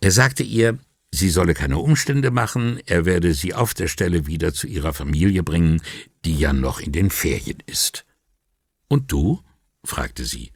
[0.00, 0.78] Er sagte ihr,
[1.10, 5.42] sie solle keine Umstände machen, er werde sie auf der Stelle wieder zu ihrer Familie
[5.42, 5.80] bringen,
[6.24, 8.04] die ja noch in den Ferien ist.
[8.88, 9.42] Und du?
[9.84, 10.52] fragte sie.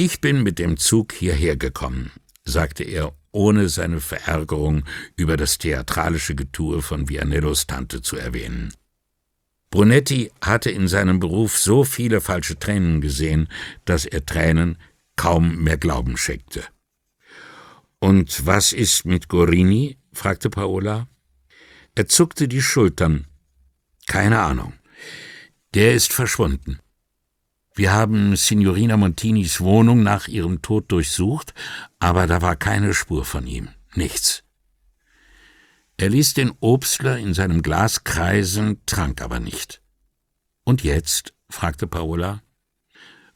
[0.00, 2.12] Ich bin mit dem Zug hierher gekommen,
[2.44, 4.84] sagte er, ohne seine Verärgerung
[5.16, 8.72] über das theatralische Getue von Vianellos Tante zu erwähnen.
[9.70, 13.48] Brunetti hatte in seinem Beruf so viele falsche Tränen gesehen,
[13.86, 14.78] dass er Tränen
[15.16, 16.62] kaum mehr Glauben schenkte.
[17.98, 19.98] Und was ist mit Gorini?
[20.12, 21.08] fragte Paola.
[21.96, 23.26] Er zuckte die Schultern.
[24.06, 24.74] Keine Ahnung.
[25.74, 26.78] Der ist verschwunden.
[27.78, 31.54] Wir haben Signorina Montinis Wohnung nach ihrem Tod durchsucht,
[32.00, 33.68] aber da war keine Spur von ihm.
[33.94, 34.42] Nichts.
[35.96, 39.80] Er ließ den Obstler in seinem Glas kreisen, trank aber nicht.
[40.64, 41.34] Und jetzt?
[41.48, 42.42] fragte Paola.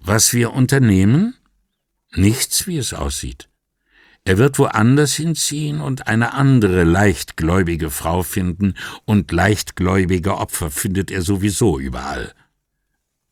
[0.01, 1.37] Was wir unternehmen?
[2.11, 3.49] Nichts, wie es aussieht.
[4.25, 8.75] Er wird woanders hinziehen und eine andere leichtgläubige Frau finden,
[9.05, 12.35] und leichtgläubige Opfer findet er sowieso überall.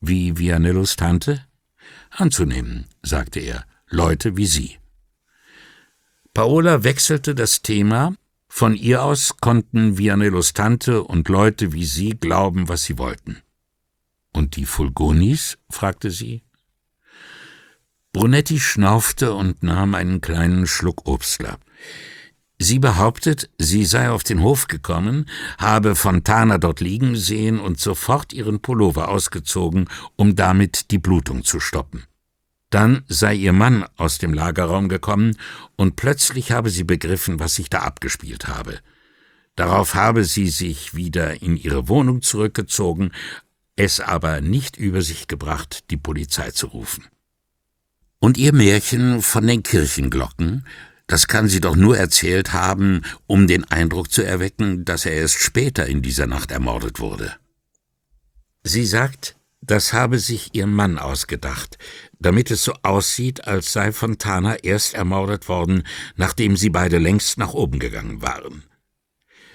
[0.00, 1.44] Wie Vianellos Tante?
[2.10, 4.78] Anzunehmen, sagte er, Leute wie Sie.
[6.32, 8.14] Paola wechselte das Thema.
[8.48, 13.42] Von ihr aus konnten Vianellos Tante und Leute wie sie glauben, was sie wollten.
[14.32, 15.58] Und die Fulgonis?
[15.68, 16.42] fragte sie.
[18.12, 21.58] Brunetti schnaufte und nahm einen kleinen Schluck Obstler.
[22.62, 25.24] Sie behauptet, sie sei auf den Hof gekommen,
[25.56, 31.58] habe Fontana dort liegen sehen und sofort ihren Pullover ausgezogen, um damit die Blutung zu
[31.58, 32.04] stoppen.
[32.68, 35.38] Dann sei ihr Mann aus dem Lagerraum gekommen
[35.76, 38.80] und plötzlich habe sie begriffen, was sich da abgespielt habe.
[39.56, 43.12] Darauf habe sie sich wieder in ihre Wohnung zurückgezogen,
[43.74, 47.06] es aber nicht über sich gebracht, die Polizei zu rufen.
[48.18, 50.66] Und ihr Märchen von den Kirchenglocken,
[51.10, 55.40] das kann sie doch nur erzählt haben, um den Eindruck zu erwecken, dass er erst
[55.40, 57.34] später in dieser Nacht ermordet wurde.
[58.62, 61.78] Sie sagt, das habe sich ihr Mann ausgedacht,
[62.20, 65.82] damit es so aussieht, als sei Fontana erst ermordet worden,
[66.14, 68.62] nachdem sie beide längst nach oben gegangen waren.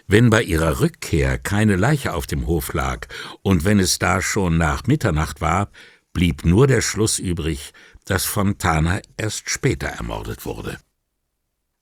[0.07, 3.07] Wenn bei ihrer Rückkehr keine Leiche auf dem Hof lag
[3.43, 5.71] und wenn es da schon nach Mitternacht war,
[6.11, 7.71] blieb nur der Schluss übrig,
[8.03, 10.79] dass Fontana erst später ermordet wurde.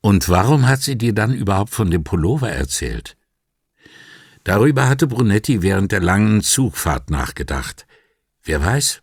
[0.05, 3.15] Und warum hat sie dir dann überhaupt von dem Pullover erzählt?
[4.43, 7.87] Darüber hatte Brunetti während der langen Zugfahrt nachgedacht.
[8.43, 9.01] Wer weiß?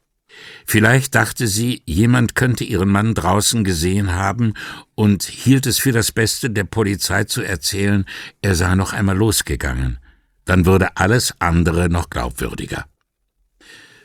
[0.67, 4.53] Vielleicht dachte sie, jemand könnte ihren Mann draußen gesehen haben
[4.95, 8.05] und hielt es für das Beste, der Polizei zu erzählen,
[8.43, 10.01] er sei noch einmal losgegangen.
[10.45, 12.85] Dann würde alles andere noch glaubwürdiger.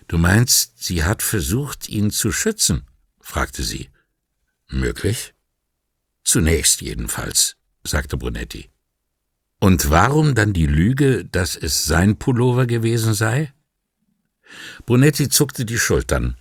[0.07, 2.87] Du meinst, sie hat versucht, ihn zu schützen?
[3.19, 3.89] fragte sie.
[4.69, 5.34] Möglich?
[6.25, 8.69] Zunächst jedenfalls, sagte Brunetti.
[9.59, 13.53] Und warum dann die Lüge, dass es sein Pullover gewesen sei?
[14.85, 16.35] Brunetti zuckte die Schultern.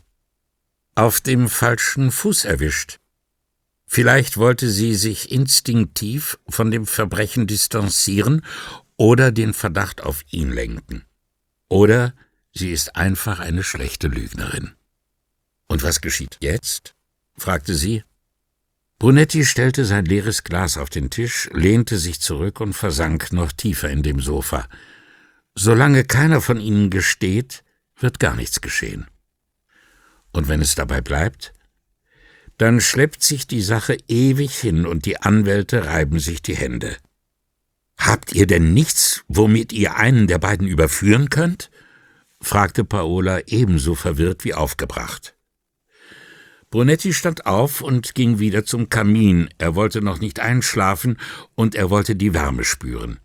[0.95, 2.99] Auf dem falschen Fuß erwischt.
[3.87, 8.45] Vielleicht wollte sie sich instinktiv von dem Verbrechen distanzieren
[8.97, 11.05] oder den Verdacht auf ihn lenken.
[11.69, 12.15] Oder
[12.53, 14.73] sie ist einfach eine schlechte Lügnerin.
[15.69, 16.95] Und was geschieht jetzt?
[17.37, 18.03] fragte sie.
[18.99, 23.91] Brunetti stellte sein leeres Glas auf den Tisch, lehnte sich zurück und versank noch tiefer
[23.91, 24.69] in dem Sofa.
[25.55, 27.65] Solange keiner von ihnen gesteht,
[27.99, 29.07] wird gar nichts geschehen.
[30.33, 31.53] Und wenn es dabei bleibt,
[32.59, 36.97] dann schleppt sich die Sache ewig hin und die Anwälte reiben sich die Hände.
[37.99, 41.71] Habt ihr denn nichts, womit ihr einen der beiden überführen könnt?
[42.41, 45.34] fragte Paola ebenso verwirrt wie aufgebracht.
[46.75, 49.49] Brunetti stand auf und ging wieder zum Kamin.
[49.59, 51.19] Er wollte noch nicht einschlafen
[51.55, 53.21] und er wollte die Wärme spüren.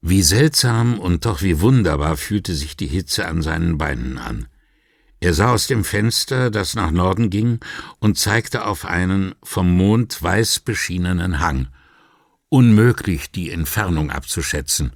[0.00, 4.46] Wie seltsam und doch wie wunderbar fühlte sich die Hitze an seinen Beinen an.
[5.18, 7.58] Er sah aus dem Fenster, das nach Norden ging,
[7.98, 11.66] und zeigte auf einen vom Mond weiß beschienenen Hang.
[12.48, 14.92] Unmöglich, die Entfernung abzuschätzen.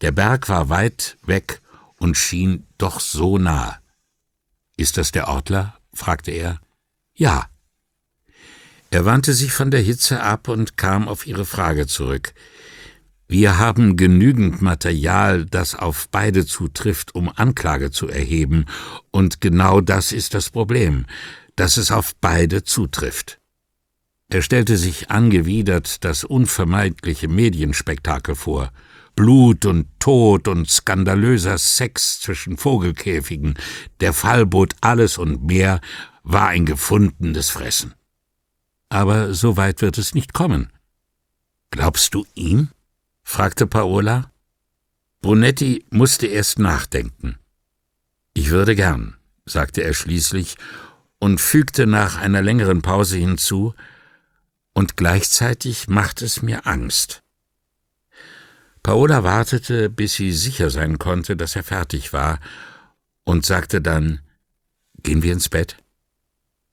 [0.00, 1.60] Der Berg war weit weg
[1.98, 3.80] und schien doch so nah.
[4.78, 5.76] Ist das der Ortler?
[5.92, 6.58] fragte er.
[7.14, 7.46] Ja.
[8.90, 12.34] Er wandte sich von der Hitze ab und kam auf ihre Frage zurück.
[13.28, 18.66] Wir haben genügend Material, das auf beide zutrifft, um Anklage zu erheben,
[19.10, 21.06] und genau das ist das Problem,
[21.56, 23.38] dass es auf beide zutrifft.
[24.28, 28.70] Er stellte sich angewidert das unvermeidliche Medienspektakel vor.
[29.14, 33.54] Blut und Tod und skandalöser Sex zwischen Vogelkäfigen,
[34.00, 35.80] der Fall bot alles und mehr,
[36.22, 37.94] war ein gefundenes Fressen.
[38.88, 40.72] Aber so weit wird es nicht kommen.
[41.70, 42.68] Glaubst du ihm?
[43.22, 44.30] fragte Paola.
[45.20, 47.38] Brunetti musste erst nachdenken.
[48.34, 49.16] Ich würde gern,
[49.46, 50.56] sagte er schließlich
[51.18, 53.74] und fügte nach einer längeren Pause hinzu,
[54.74, 57.22] und gleichzeitig macht es mir Angst.
[58.82, 62.40] Paola wartete, bis sie sicher sein konnte, dass er fertig war,
[63.24, 64.20] und sagte dann
[65.02, 65.81] Gehen wir ins Bett?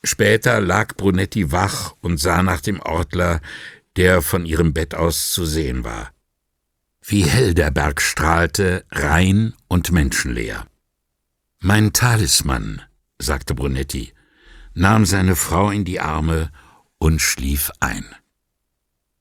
[0.03, 3.41] Später lag Brunetti wach und sah nach dem Ortler,
[3.95, 6.11] der von ihrem Bett aus zu sehen war.
[7.01, 10.65] Wie hell der Berg strahlte, rein und menschenleer.
[11.59, 12.81] Mein Talisman,
[13.17, 14.13] sagte Brunetti,
[14.73, 16.51] nahm seine Frau in die Arme
[16.97, 18.05] und schlief ein.